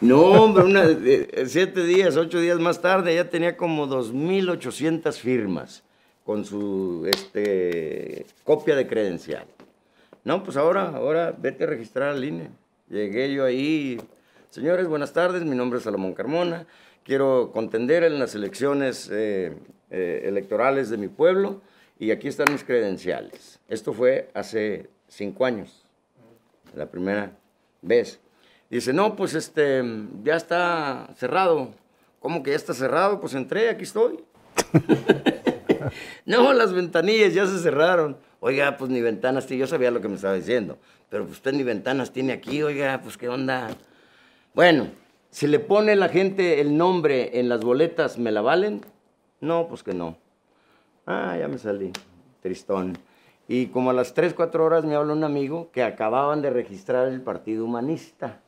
[0.00, 5.82] No, hombre, una, eh, siete días, ocho días más tarde ya tenía como 2.800 firmas
[6.24, 9.46] con su este, copia de credencial.
[10.24, 12.50] No, pues ahora, ahora vete a registrar al INE.
[12.88, 14.00] Llegué yo ahí.
[14.50, 16.66] Señores, buenas tardes, mi nombre es Salomón Carmona.
[17.02, 19.56] Quiero contender en las elecciones eh,
[19.90, 21.60] eh, electorales de mi pueblo
[21.98, 23.58] y aquí están mis credenciales.
[23.68, 25.84] Esto fue hace cinco años,
[26.76, 27.32] la primera
[27.80, 28.20] vez.
[28.70, 29.82] Dice, no, pues este,
[30.22, 31.74] ya está cerrado.
[32.20, 33.20] ¿Cómo que ya está cerrado?
[33.20, 34.20] Pues entré, aquí estoy.
[36.26, 38.16] no, las ventanillas ya se cerraron.
[38.44, 40.76] Oiga, pues ni ventanas tiene, yo sabía lo que me estaba diciendo.
[41.08, 43.68] Pero pues usted ni ventanas tiene aquí, oiga, pues qué onda.
[44.52, 44.88] Bueno,
[45.30, 48.80] si le pone la gente el nombre en las boletas, ¿me la valen?
[49.40, 50.16] No, pues que no.
[51.06, 51.92] Ah, ya me salí.
[52.40, 52.98] Tristón.
[53.46, 57.06] Y como a las 3, 4 horas me habla un amigo que acababan de registrar
[57.06, 58.40] el Partido Humanista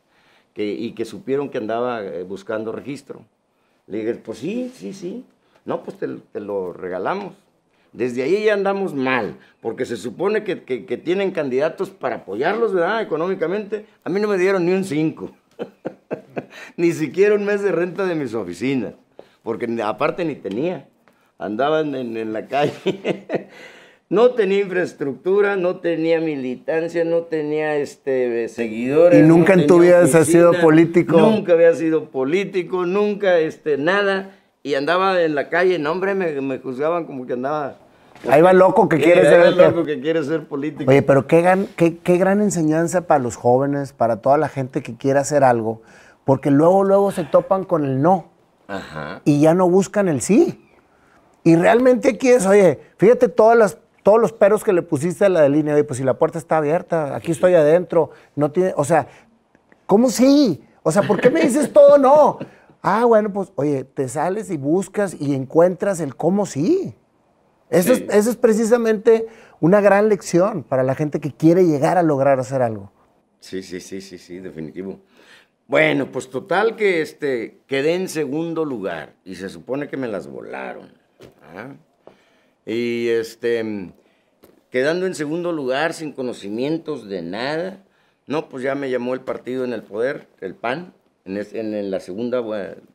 [0.56, 3.24] y que supieron que andaba eh, buscando registro.
[3.86, 5.24] Le dije, pues sí, sí, sí.
[5.64, 7.43] No, pues te lo regalamos.
[7.94, 12.74] Desde ahí ya andamos mal, porque se supone que, que, que tienen candidatos para apoyarlos,
[12.74, 13.00] ¿verdad?
[13.00, 13.86] Económicamente.
[14.02, 15.30] A mí no me dieron ni un 5.
[16.76, 18.94] ni siquiera un mes de renta de mis oficinas,
[19.44, 20.88] porque aparte ni tenía.
[21.38, 22.72] Andaban en, en la calle.
[24.08, 29.20] no tenía infraestructura, no tenía militancia, no tenía este, seguidores.
[29.20, 31.16] ¿Y nunca no en tu tenía vida has sido político?
[31.16, 34.36] Nunca había sido político, nunca este, nada.
[34.64, 37.83] Y andaba en la calle, no hombre, me, me juzgaban como que andaba...
[38.30, 40.90] Ahí va loco que quiere ser el loco que quiere ser político.
[40.90, 44.82] Oye, pero qué gran, qué, qué gran enseñanza para los jóvenes, para toda la gente
[44.82, 45.82] que quiera hacer algo,
[46.24, 48.30] porque luego, luego se topan con el no
[48.66, 49.20] Ajá.
[49.24, 50.60] y ya no buscan el sí.
[51.42, 55.28] Y realmente aquí es, oye, fíjate todas las, todos los peros que le pusiste a
[55.28, 58.72] la de línea, oye, pues si la puerta está abierta, aquí estoy adentro, no tiene,
[58.76, 59.06] o sea,
[59.86, 60.64] ¿cómo sí?
[60.82, 62.38] O sea, ¿por qué me dices todo no?
[62.82, 66.94] Ah, bueno, pues, oye, te sales y buscas y encuentras el cómo sí.
[67.74, 68.04] Eso, Sí.
[68.08, 69.26] es, eso es precisamente
[69.60, 72.92] una gran lección para la gente que quiere llegar a lograr hacer algo.
[73.40, 75.00] Sí, sí, sí, sí, sí, definitivo.
[75.66, 80.26] Bueno, pues total que este, quedé en segundo lugar y se supone que me las
[80.28, 80.92] volaron.
[81.54, 81.74] ¿ah?
[82.66, 83.92] Y este,
[84.70, 87.82] quedando en segundo lugar sin conocimientos de nada,
[88.26, 90.92] no, pues ya me llamó el partido en el poder, el PAN,
[91.26, 92.42] en, es- en- en la segunda,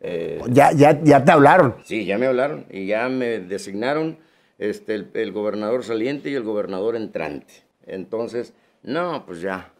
[0.01, 1.75] eh, Ya, ya, ya te hablaron.
[1.83, 4.17] Sí, ya me hablaron y ya me designaron
[4.59, 7.63] este, el, el gobernador saliente y el gobernador entrante.
[7.87, 8.53] Entonces,
[8.83, 9.71] no, pues ya,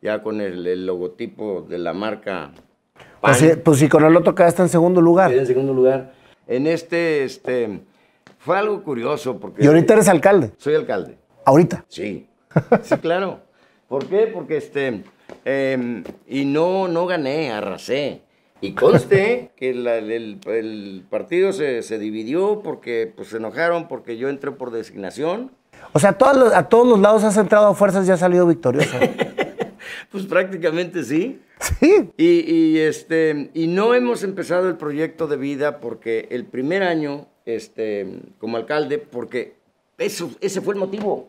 [0.00, 2.52] ya con el, el logotipo de la marca
[3.20, 5.30] Pues, sí, pues si con el otro quedaste en segundo lugar.
[5.30, 6.12] quedé en segundo lugar.
[6.46, 7.80] En este, este,
[8.38, 9.64] fue algo curioso porque...
[9.64, 10.52] Y ahorita eres alcalde.
[10.58, 11.18] Soy alcalde.
[11.44, 11.84] Ahorita.
[11.88, 12.28] Sí,
[12.82, 13.40] sí, claro.
[13.88, 14.28] ¿Por qué?
[14.32, 15.02] Porque este,
[15.44, 18.22] em, y no, no gané, arrasé.
[18.60, 24.16] Y conste que la- el, el partido se, se dividió porque pues, se enojaron porque
[24.16, 25.50] yo entré por designación.
[25.92, 28.46] O sea, todos los- a todos los lados has entrado a fuerzas y has salido
[28.46, 28.98] victoriosa.
[30.10, 31.40] Pues prácticamente sí.
[31.80, 32.10] sí.
[32.16, 37.26] Y, y, este, y no hemos empezado el proyecto de vida porque el primer año,
[37.44, 39.56] este, como alcalde, porque
[39.98, 41.28] eso, ese fue el motivo,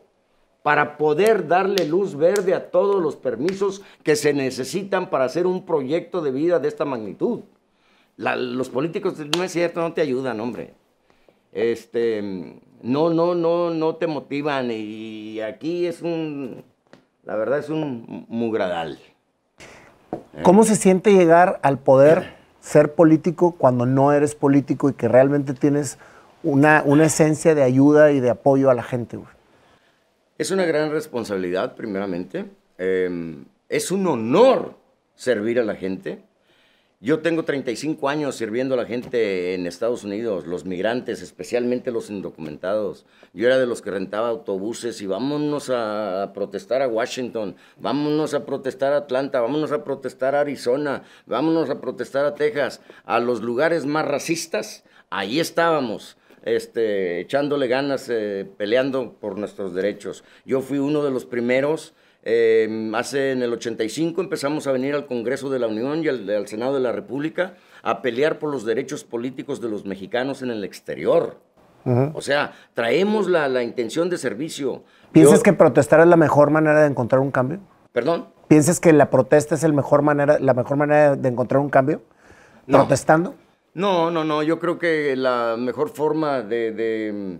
[0.67, 5.65] para poder darle luz verde a todos los permisos que se necesitan para hacer un
[5.65, 7.39] proyecto de vida de esta magnitud.
[8.17, 10.73] La- los políticos, no es cierto, no te ayudan, hombre.
[11.53, 16.65] Este, no, no, no, no te motivan y aquí es un,
[17.23, 18.99] la verdad es un mugradal.
[20.43, 25.53] ¿Cómo se siente llegar al poder, ser político cuando no eres político y que realmente
[25.53, 25.97] tienes
[26.43, 29.15] una, una esencia de ayuda y de apoyo a la gente?
[29.15, 29.36] güey?
[30.37, 32.45] Es una gran responsabilidad, primeramente.
[32.77, 34.77] Eh, es un honor
[35.15, 36.21] servir a la gente.
[36.99, 42.11] Yo tengo 35 años sirviendo a la gente en Estados Unidos, los migrantes, especialmente los
[42.11, 43.05] indocumentados.
[43.33, 48.35] Yo era de los que rentaba autobuses y vámonos a, a protestar a Washington, vámonos
[48.35, 53.19] a protestar a Atlanta, vámonos a protestar a Arizona, vámonos a protestar a Texas, a
[53.19, 54.83] los lugares más racistas.
[55.09, 56.17] Ahí estábamos
[56.55, 60.23] este, echándole ganas, eh, peleando por nuestros derechos.
[60.45, 61.93] Yo fui uno de los primeros,
[62.23, 66.29] eh, hace en el 85 empezamos a venir al Congreso de la Unión y al,
[66.29, 70.49] al Senado de la República a pelear por los derechos políticos de los mexicanos en
[70.51, 71.37] el exterior.
[72.13, 74.83] O sea, traemos la, la intención de servicio.
[75.13, 77.59] ¿Piensas Yo- que protestar es la mejor manera de encontrar un cambio?
[77.93, 78.27] Perdón.
[78.49, 82.01] ¿Piensas que la protesta es el mejor manera, la mejor manera de encontrar un cambio?
[82.65, 82.79] No.
[82.79, 83.35] ¿Protestando?
[83.77, 84.41] No, no, no.
[84.41, 87.35] Yo creo que la mejor forma de, mm,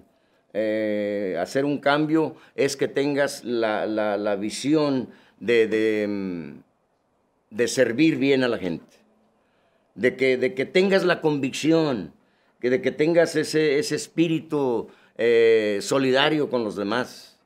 [0.53, 5.09] eh, hacer un cambio es que tengas la, visión
[5.39, 6.59] mm,
[7.49, 8.97] de servir bien a la gente.
[9.95, 12.13] De que, tengas la convicción,
[12.61, 17.39] de que tengas ese, ese espíritu eh, solidario con los demás.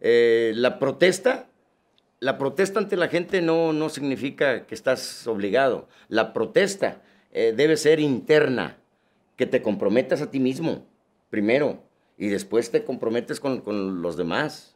[0.00, 1.50] Eh, la protesta,
[2.20, 5.86] la protesta ante la gente no, no significa que estás obligado.
[6.08, 7.02] La protesta
[7.36, 8.78] eh, debe ser interna,
[9.36, 10.86] que te comprometas a ti mismo,
[11.28, 11.82] primero,
[12.16, 14.74] y después te comprometes con, con los demás.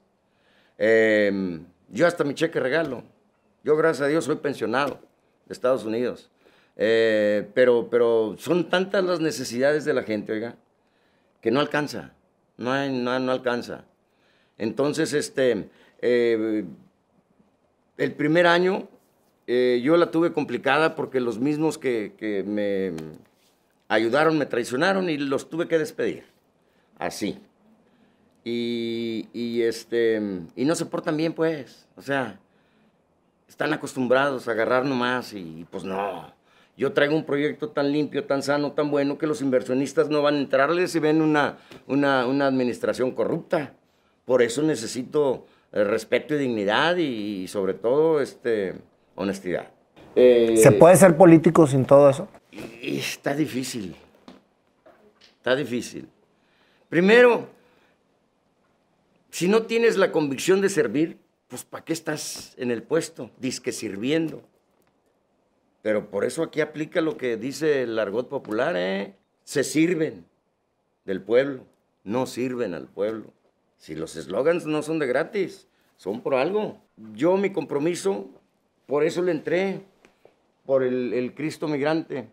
[0.76, 1.58] Eh,
[1.88, 3.02] yo hasta mi cheque regalo.
[3.64, 5.00] Yo, gracias a Dios, soy pensionado
[5.46, 6.30] de Estados Unidos.
[6.76, 10.56] Eh, pero, pero son tantas las necesidades de la gente, oiga,
[11.40, 12.12] que no alcanza.
[12.58, 13.86] No, hay, no, no alcanza.
[14.58, 15.70] Entonces, este,
[16.02, 16.66] eh,
[17.96, 18.86] el primer año
[19.52, 22.92] eh, yo la tuve complicada porque los mismos que, me
[23.88, 26.22] ayudaron me traicionaron y los tuve que despedir.
[27.00, 27.36] Así.
[28.44, 30.22] Y, y, este,
[30.54, 31.88] y no se portan bien, pues.
[31.96, 32.38] O sea,
[33.48, 36.32] están acostumbrados a agarrar nomás y pues no.
[36.76, 40.36] Yo traigo un proyecto tan limpio, tan sano, tan bueno que los inversionistas no van
[40.36, 43.74] a entrarles si ven una, una, una administración corrupta.
[44.26, 48.76] Por eso necesito eh, respeto y dignidad y, sobre todo este,
[49.14, 49.70] honestidad.
[50.14, 52.28] ¿Se puede ser político sin todo eso?
[52.82, 53.94] está difícil.
[55.36, 56.08] Está difícil.
[56.88, 57.48] Primero,
[59.30, 63.30] si no tienes la convicción de servir, pues ¿para qué estás en el puesto?
[63.38, 64.42] Disque sirviendo.
[65.82, 69.14] Pero por eso aquí aplica lo que dice el argot popular, ¿eh?
[69.44, 70.26] Se sirven
[71.04, 71.64] del pueblo,
[72.04, 73.32] no sirven al pueblo.
[73.78, 76.78] Si los eslogans no son de gratis, son por algo.
[77.14, 78.28] Yo mi compromiso,
[78.90, 79.80] por eso le entré,
[80.66, 82.28] por el, el Cristo migrante.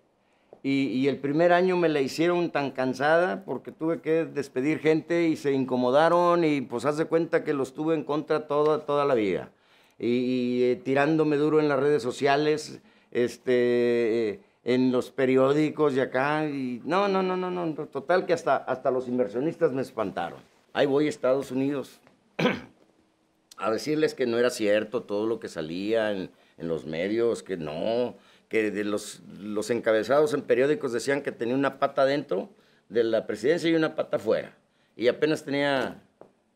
[0.64, 5.38] Y, el primer año me la hicieron tan cansada porque tuve que despedir gente y
[5.38, 9.14] se incomodaron y pues haz de cuenta que los tuve en contra toda, toda la
[9.14, 9.52] vida.
[9.98, 12.82] Y, eh, tirándome duro en las redes sociales,
[13.12, 16.50] este, en los periódicos y acá.
[16.50, 17.74] Y no, no, no, no, no.
[17.86, 20.40] Total que hasta, hasta los inversionistas me espantaron.
[20.74, 22.02] Ahí voy a Estados Unidos
[23.58, 27.58] a decirles que no era cierto todo lo que salía en, en los medios, que
[27.58, 28.16] no
[28.50, 32.50] que de los, los encabezados en periódicos decían que tenía una pata dentro
[32.90, 34.56] de la presidencia y una pata fuera.
[34.96, 36.02] Y apenas tenía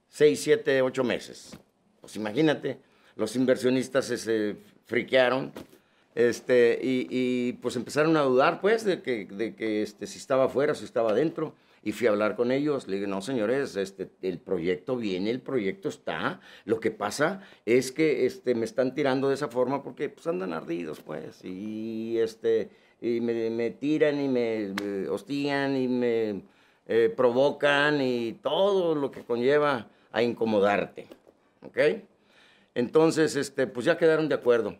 [0.07, 1.57] seis, siete, ocho meses.
[1.99, 2.79] Pues imagínate,
[3.15, 5.51] los inversionistas se friquearon
[6.15, 10.75] este, y, pues empezaron a dudar pues de que, de que este, si estaba fuera,
[10.75, 11.53] si estaba dentro.
[11.83, 15.41] Y fui a hablar con ellos, le dije, no señores, este, el proyecto viene, el
[15.41, 16.39] proyecto está.
[16.65, 20.53] Lo que pasa es que este, me están tirando de esa forma porque pues, andan
[20.53, 21.43] ardidos, pues.
[21.43, 22.69] Y, este,
[23.01, 26.43] y me, tiran y me, hostigan y me
[26.87, 31.07] eh, provocan y todo lo que conlleva a incomodarte.
[31.65, 31.77] ¿Ok?
[32.75, 34.77] Entonces, este, pues ya quedaron de acuerdo.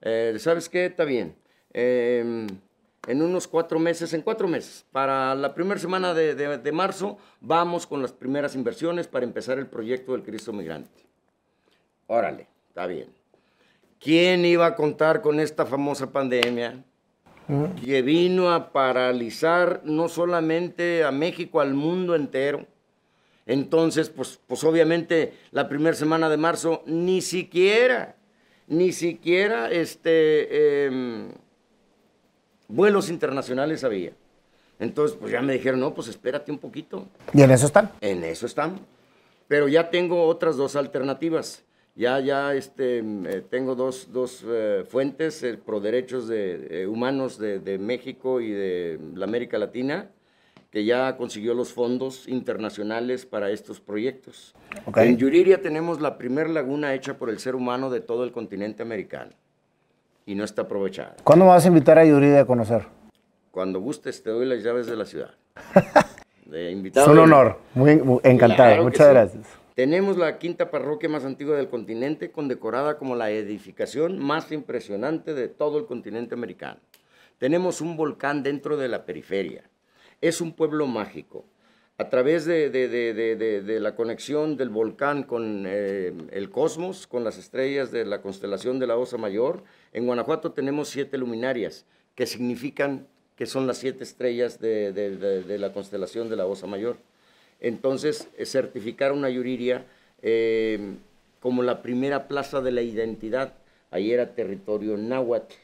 [0.00, 0.86] Eh, ¿Sabes qué?
[0.86, 1.36] Está bien.
[1.72, 2.46] Eh,
[3.06, 8.02] en unos cuatro meses, en cuatro meses, para la primera semana de, marzo, vamos con
[8.02, 11.06] las primeras inversiones para empezar el proyecto del Cristo Migrante.
[12.06, 13.08] Órale, está bien.
[13.98, 16.84] ¿Quién iba a contar con esta famosa pandemia?
[17.84, 22.66] Que vino a paralizar no solamente a México, al mundo entero.
[23.46, 28.14] Entonces, pues, pues obviamente la primera semana de marzo, ni siquiera,
[28.68, 31.32] ni siquiera este, em,
[32.70, 34.12] vuelos internacionales había.
[34.78, 37.06] Entonces, pues ya me dijeron, no, pues espérate un poquito.
[37.34, 37.90] ¿Y en eso están?
[38.00, 38.80] En eso están.
[39.46, 41.64] Pero ya tengo otras dos alternativas.
[41.94, 47.58] Ya, ya este, eh, tengo dos, dos eh, fuentes eh, pro derechos de, humanos de,
[47.58, 50.08] de, México y de la América Latina,
[50.70, 54.54] que ya consiguió los fondos internacionales para estos proyectos.
[54.96, 58.82] En Yuriria tenemos la primera laguna hecha por el ser humano de todo el continente
[58.82, 59.32] americano
[60.30, 61.16] y no está aprovechada.
[61.24, 62.86] ¿Cuándo me vas a invitar a Yuridia a conocer?
[63.50, 65.34] Cuando gustes, te doy las llaves de la ciudad.
[66.52, 69.44] es un honor, muy, encantado, muchas gracias.
[69.74, 75.48] Tenemos la quinta parroquia más antigua del continente, condecorada como la edificación más impresionante de
[75.48, 76.78] todo el continente americano.
[77.38, 79.64] Tenemos un volcán dentro de la periferia.
[80.20, 81.44] Es un pueblo mágico
[81.98, 88.04] a través de, la conexión del volcán con eh, el cosmos, con las estrellas de
[88.04, 91.84] la constelación de la Osa Mayor, en Guanajuato tenemos siete luminarias,
[92.14, 96.96] que significan que son las siete estrellas de, la constelación de la Osa Mayor.
[97.60, 99.86] Entonces, eh, certificar una Yuriria
[100.22, 100.94] eh,
[101.40, 103.54] como la primera plaza de la identidad,
[103.90, 105.54] ahí era territorio náhuatl,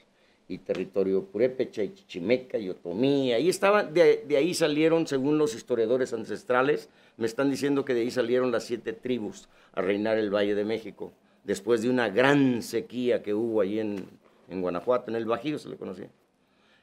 [0.48, 3.32] y territorio purépecha y chichimeca y otomí.
[3.32, 8.10] Ahí estaba, de, ahí salieron, según los historiadores ancestrales, me están diciendo que de ahí
[8.10, 11.12] salieron las siete tribus a reinar el Valle de México,
[11.46, 14.06] después de una gran sequía que hubo ahí en,
[14.48, 16.10] en Guanajuato, en el Bajío se le conocía.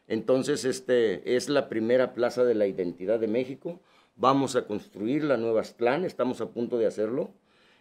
[0.07, 3.79] Entonces, este, es la primera plaza de la identidad de México.
[4.15, 7.31] Vamos a construir la Nueva Aztlán, estamos a punto de hacerlo.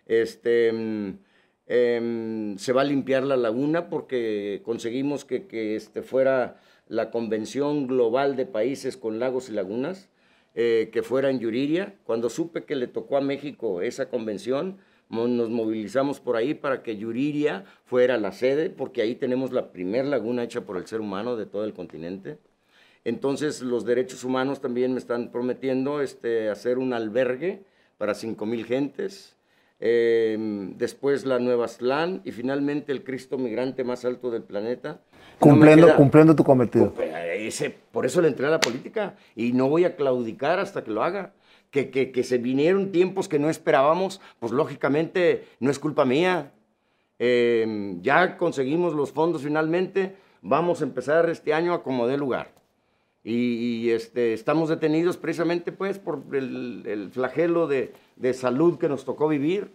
[0.06, 1.12] Este, mm,
[1.66, 8.36] Em, se va a limpiar la laguna porque conseguimos que, este fuera la Convención Global
[8.36, 10.10] de Países con Lagos y Lagunas,
[10.54, 11.94] eh, que fuera en Yuriria.
[12.04, 14.78] Cuando supe que le tocó a México esa convención,
[15.12, 20.04] nos movilizamos por ahí para que Yuriria fuera la sede, porque ahí tenemos la primera
[20.04, 22.38] laguna hecha por el ser humano de todo el continente.
[23.04, 27.62] Entonces los derechos humanos también me están prometiendo este, hacer un albergue
[27.98, 29.36] para 5.000 gentes,
[29.84, 35.00] Em, después la Nueva Slan y finalmente el Cristo migrante más alto del planeta.
[35.40, 36.94] Cumpliendo, cumpliendo tu cometido.
[37.34, 40.92] Ese, por eso le entré a la política y no voy a claudicar hasta que
[40.92, 41.32] lo haga.
[41.72, 46.52] Que, que, se vinieron tiempos que no esperábamos, pues lógicamente no es culpa mía.
[47.18, 50.14] Eh, ya conseguimos los fondos finalmente.
[50.42, 52.52] Vamos a empezar este año a como dé lugar.
[53.24, 57.94] Y, este, estamos detenidos precisamente pues por el, flagelo de,
[58.34, 59.70] salud que nos tocó vivir,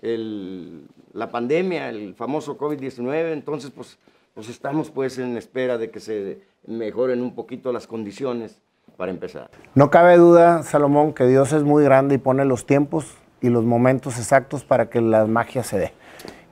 [0.00, 3.32] la pandemia, el famoso COVID-19.
[3.32, 3.98] Entonces, pues,
[4.34, 8.60] pues estamos pues en espera de que se mejoren un poquito las condiciones
[8.96, 9.50] para empezar.
[9.74, 13.64] No cabe duda, Salomón, que Dios es muy grande y pone los tiempos y los
[13.64, 15.92] momentos exactos para que la magia se dé.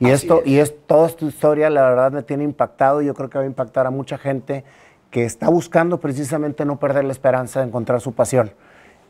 [0.01, 3.31] Y esto, y es toda tu historia, la verdad me tiene impactado y yo creo
[3.31, 4.65] que va a impactar a mucha gente
[5.11, 8.51] que está buscando precisamente no perder la esperanza de encontrar su pasión.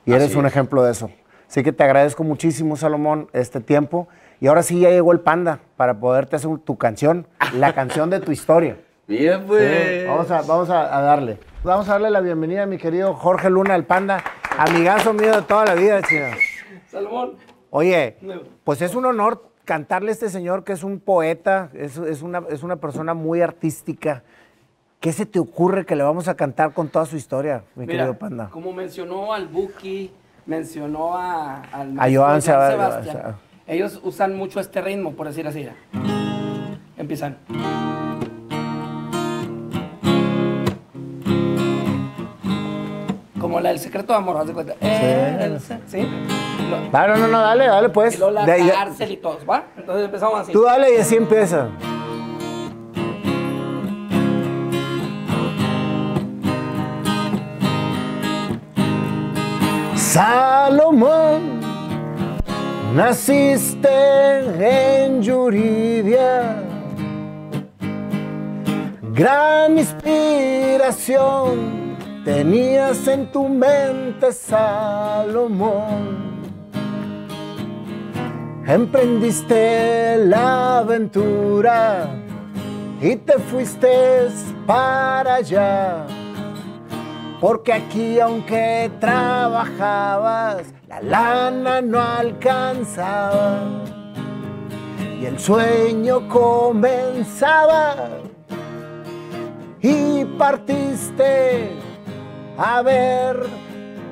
[0.05, 1.11] Y eres un ejemplo de eso.
[1.49, 4.09] Así que te agradezco muchísimo, Salomón, este tiempo.
[4.41, 8.21] Y ahora sí ya llegó el panda para poderte hacer tu canción, la canción de
[8.21, 8.77] tu historia.
[9.07, 10.07] Bien, pues.
[10.07, 11.39] vamos a, vamos a, darle.
[11.65, 14.23] Vamos a darle la bienvenida a mi querido Jorge Luna, el panda,
[14.59, 16.27] amigazo mío de toda la vida, chido.
[16.91, 17.33] Salomón.
[17.71, 18.19] Oye,
[18.65, 22.63] pues es un honor cantarle a este señor que es un poeta, es, una, es
[22.63, 24.23] una persona muy artística
[25.05, 28.15] ¿Qué se te ocurre que le vamos a cantar con toda su historia, mi querido
[28.15, 28.49] Panda?
[28.51, 30.11] Como mencionó al Buki,
[30.47, 33.37] mencionó a, al a Joan Sebastián,
[33.67, 35.69] ellos usan mucho este ritmo, por decir así.
[36.97, 37.37] Empiezan.
[43.55, 44.73] Como la del secreto de amor, ¿haz de cuenta?
[44.73, 44.79] Sí.
[44.83, 46.09] Eh, ¿sí?
[46.91, 48.17] Claro, no, no, dale, dale, pues.
[48.17, 49.67] Y luego la de, cárcel y todo, ¿va?
[49.77, 50.51] Entonces empezamos así.
[50.51, 51.69] Tú dale y así empieza.
[59.95, 61.61] Salomón,
[62.93, 66.57] naciste en Yuridia,
[69.13, 71.84] gran inspiración
[72.25, 75.65] tenías en tu mente, Salomón.
[78.67, 82.09] Emprendiste la aventura
[83.01, 84.29] y te fuiste
[84.67, 86.07] para allá
[87.45, 93.65] porque aquí aunque trabajabas, la lana no alcanzaba.
[95.21, 97.97] Y el sueño comenzaba.
[99.83, 101.77] Y partiste
[102.57, 103.47] a ver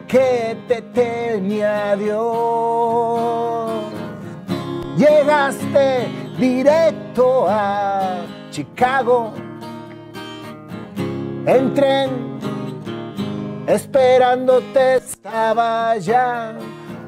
[0.08, 3.70] qué te tenía Dios.
[4.96, 6.08] Llegaste
[6.38, 9.32] directo a Chicago.
[11.46, 12.10] En tren
[13.66, 16.54] esperándote estaba ya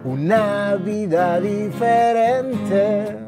[0.04, 3.18] una vida diferente,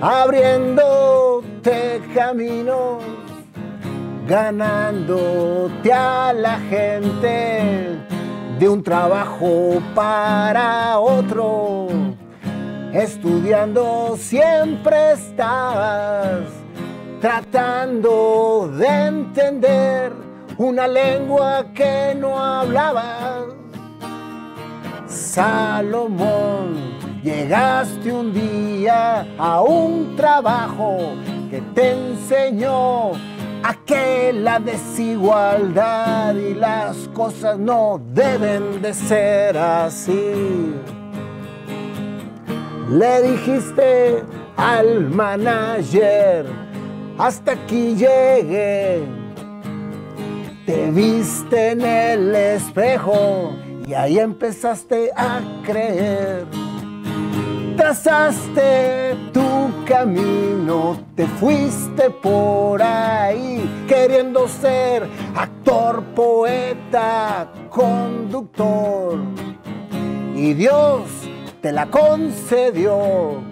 [0.00, 3.02] abriéndote caminos,
[4.30, 7.98] ganándote a la gente
[8.60, 11.88] de un trabajo para otro.
[12.92, 16.42] Estudiando siempre estabas
[17.20, 20.12] tratando de entender
[20.58, 23.46] una lengua que no hablaba.
[25.08, 26.76] Salomón,
[27.24, 31.16] llegaste un día a un trabajo
[31.50, 33.29] que te enseñó
[33.62, 40.74] a que la desigualdad y las cosas no deben de ser así.
[42.90, 44.22] Le dijiste
[44.56, 46.46] al manager,
[47.18, 49.20] hasta aquí llegué
[50.70, 53.56] te viste en el espejo
[53.86, 56.46] y ahí empezaste a creer.
[57.80, 69.20] Trazaste tu camino, te fuiste por ahí queriendo ser actor, poeta, conductor.
[70.34, 71.04] Y Dios
[71.62, 73.42] te la concedió.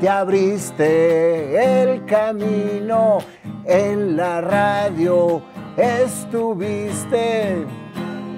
[0.00, 3.18] Te abriste el camino
[3.64, 5.42] en la radio
[5.76, 7.66] estuviste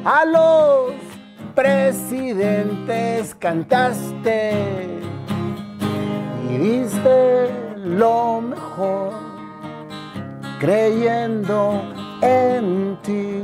[0.03, 1.08] a los
[1.59, 4.53] presidentes cantaste
[6.49, 7.51] y diste
[7.85, 9.11] lo mejor
[10.61, 11.83] creyendo
[12.23, 13.43] en ti.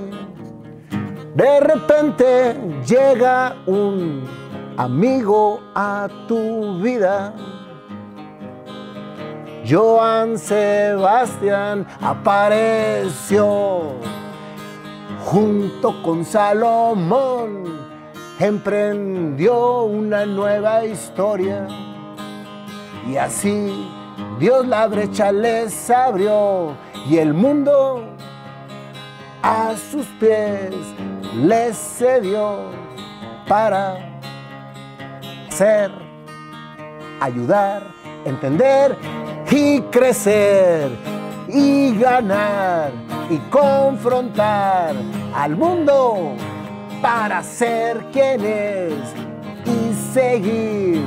[1.34, 2.54] De repente
[2.86, 4.22] llega un
[4.76, 7.34] amigo a tu vida
[9.68, 13.94] Joan Sebastián apareció
[15.24, 17.83] junto con Salomón,
[18.38, 21.66] emprendió una nueva historia.
[23.08, 23.88] Y así
[24.38, 26.74] Dios la brecha les abrió
[27.08, 28.04] y el mundo
[29.42, 30.74] a sus pies
[31.36, 32.70] les cedió
[33.46, 34.20] para
[35.50, 35.90] ser,
[37.20, 37.94] ayudar
[38.24, 38.96] entender
[39.50, 40.90] y crecer
[41.48, 42.90] y ganar
[43.30, 44.94] y confrontar
[45.34, 46.34] al mundo
[47.04, 48.94] para ser quien es
[49.66, 51.06] y seguir.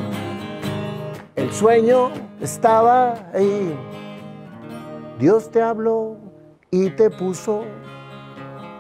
[1.36, 3.76] El sueño estaba ahí.
[5.18, 6.18] Dios te habló
[6.70, 7.64] y te puso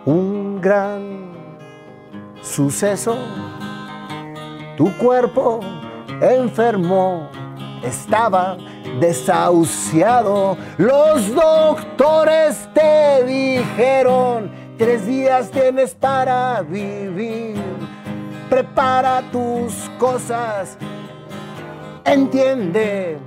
[0.06, 1.32] un gran
[2.44, 3.18] suceso.
[4.78, 5.62] Tu cuerpo
[6.22, 7.30] enfermó,
[7.84, 8.58] estaba
[9.00, 10.56] desahuciado.
[10.78, 17.56] Los doctores te dijeron, tres días tienes para vivir.
[18.50, 20.78] Prepara tus cosas,
[22.06, 23.18] entiende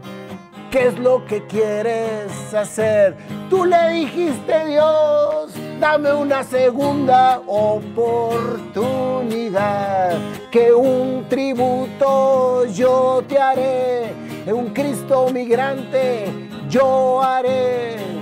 [0.70, 3.14] qué es lo que quieres hacer.
[3.50, 10.16] Tú le dijiste Dios, dame una segunda oportunidad,
[10.50, 14.14] que un tributo yo te haré,
[14.46, 16.32] un Cristo migrante
[16.68, 18.19] yo haré.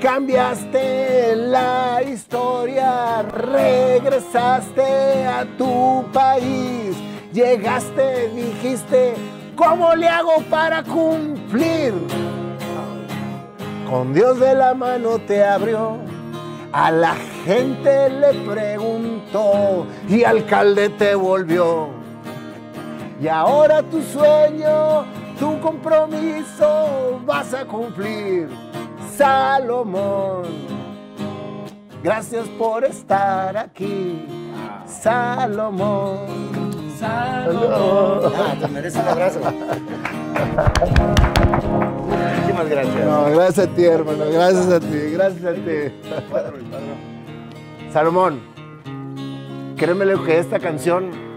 [0.00, 6.96] Cambiaste la historia, regresaste a tu país,
[7.32, 9.14] llegaste, dijiste,
[9.56, 11.94] ¿cómo le hago para cumplir?
[13.90, 15.96] Con Dios de la mano te abrió,
[16.72, 21.88] a la gente le preguntó y alcalde te volvió.
[23.20, 25.04] Y ahora tu sueño,
[25.40, 28.48] tu compromiso vas a cumplir,
[29.18, 30.44] Salomón.
[32.04, 34.24] Gracias por estar aquí,
[34.86, 36.18] Salomón.
[36.96, 38.32] Salomón.
[38.36, 39.40] Ah, te mereces un abrazo.
[42.36, 43.04] Muchísimas gracias.
[43.04, 44.24] No, gracias a ti, hermano.
[44.30, 45.92] Gracias a ti, gracias a ti.
[47.92, 48.40] Salomón,
[49.76, 51.27] créeme lo que esta canción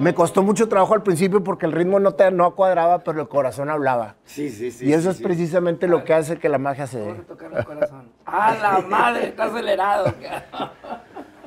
[0.00, 3.28] me costó mucho trabajo al principio porque el ritmo no, te, no cuadraba, pero el
[3.28, 4.14] corazón hablaba.
[4.24, 4.86] Sí, sí, sí.
[4.86, 5.22] y eso sí, es sí.
[5.22, 7.10] precisamente lo que hace que la magia se dé.
[7.10, 8.08] a tocar el corazón.
[8.24, 9.28] ¡A la madre!
[9.28, 10.14] Está acelerado.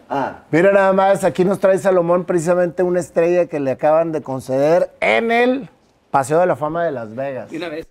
[0.09, 4.21] Ah, Mira nada más, aquí nos trae Salomón precisamente una estrella que le acaban de
[4.21, 5.69] conceder en el
[6.11, 7.49] Paseo de la Fama de Las Vegas.
[7.49, 7.87] De una vez.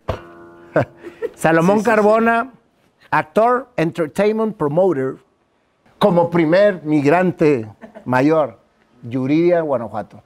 [1.35, 2.53] Salomón Carbona,
[3.11, 5.17] actor, entertainment promoter,
[5.99, 7.69] como primer migrante
[8.05, 8.59] mayor,
[9.03, 10.23] Yuridia, Guanajuato.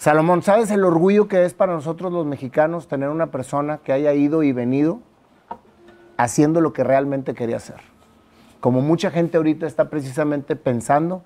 [0.00, 4.14] Salomón, ¿sabes el orgullo que es para nosotros los mexicanos tener una persona que haya
[4.14, 5.00] ido y venido
[6.16, 7.76] haciendo lo que realmente quería hacer?
[8.60, 11.22] Como mucha gente ahorita está precisamente pensando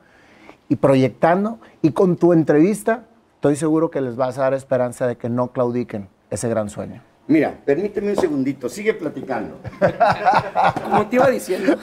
[0.69, 3.05] y proyectando, y con tu entrevista
[3.37, 7.01] estoy seguro que les vas a dar esperanza de que no claudiquen ese gran sueño.
[7.29, 9.55] mira, permíteme un segundito, sigue platicando.
[10.83, 11.77] Como te iba diciendo.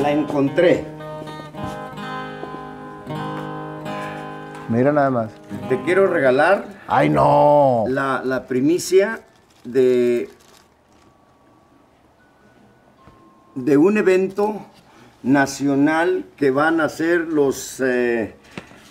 [0.00, 1.01] La encontré.
[4.68, 5.30] Mira nada más.
[5.68, 7.84] Te quiero regalar ¡Ay, no!
[7.88, 9.20] la, la primicia
[9.64, 10.28] de,
[13.54, 14.66] de un evento
[15.22, 18.34] nacional que van a hacer los, eh,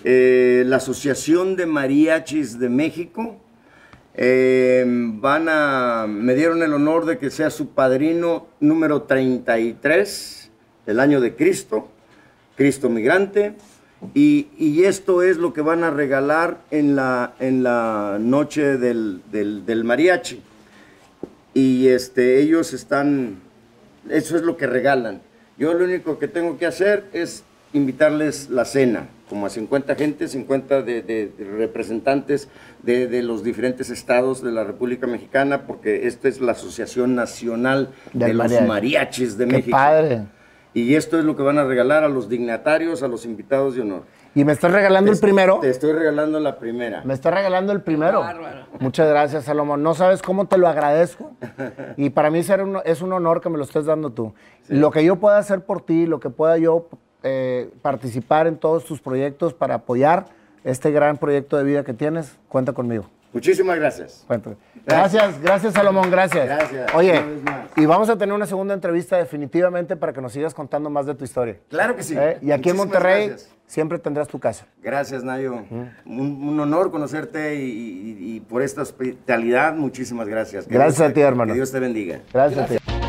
[0.04, 3.38] eh, la Asociación de Mariachis de México.
[4.14, 10.52] Eh, van a, me dieron el honor de que sea su padrino número 33
[10.86, 11.90] del año de Cristo,
[12.56, 13.56] Cristo migrante.
[14.16, 19.22] Y, y esto es lo que van a regalar en la, en la noche del,
[19.32, 20.42] del- del mariachi.
[21.54, 23.38] Y este, ellos están,
[24.10, 25.22] eso es lo que regalan.
[25.58, 30.28] Yo lo único que tengo que hacer es invitarles la cena, como a 50 gente,
[30.28, 32.48] 50 de, de- de representantes
[32.84, 37.90] de, de los diferentes estados de la República Mexicana, porque esta es la Asociación Nacional
[38.14, 38.68] de los mariachi.
[38.68, 39.78] Mariachis de ¡Qué México.
[39.78, 40.24] padre!
[40.74, 43.82] Y esto es lo que van a regalar a los dignatarios, a los invitados de
[43.82, 44.04] honor.
[44.34, 45.60] ¿Y me estás regalando el primero?
[45.60, 47.02] Te estoy regalando la primera.
[47.04, 48.22] Me estás regalando el primero.
[48.22, 48.66] bárbaro.
[48.80, 49.84] Muchas gracias, Salomón.
[49.84, 51.32] No sabes cómo te lo agradezco.
[51.98, 54.34] Y para mí es un honor que me lo estés dando tú.
[54.70, 56.88] Lo que yo pueda hacer por ti, lo que pueda yo
[57.24, 60.28] eh, participar en todos tus proyectos para apoyar
[60.64, 63.06] este gran proyecto de vida que tienes, cuenta conmigo.
[63.34, 64.24] Muchísimas gracias.
[64.28, 64.52] Cuenta.
[64.86, 66.46] Gracias, gracias Salomón, gracias.
[66.46, 67.22] Gracias, Oye,
[67.78, 71.16] y vamos a tener una segunda entrevista definitivamente para que nos sigas contando más de
[71.16, 71.58] tu historia.
[71.70, 72.16] Claro que sí.
[72.18, 72.38] ¿Eh?
[72.42, 74.66] Y aquí en Monterrey Gracias, siempre tendrás tu casa.
[74.82, 75.54] Gracias, Nayo.
[76.06, 80.66] Un, un honor conocerte y, y- y por esta hospitalidad, muchísimas gracias.
[80.66, 81.54] Que Gracias Dios a ti, hermano.
[81.54, 82.20] Que Dios te bendiga.
[82.34, 82.60] Gracias.
[82.72, 83.01] a ti.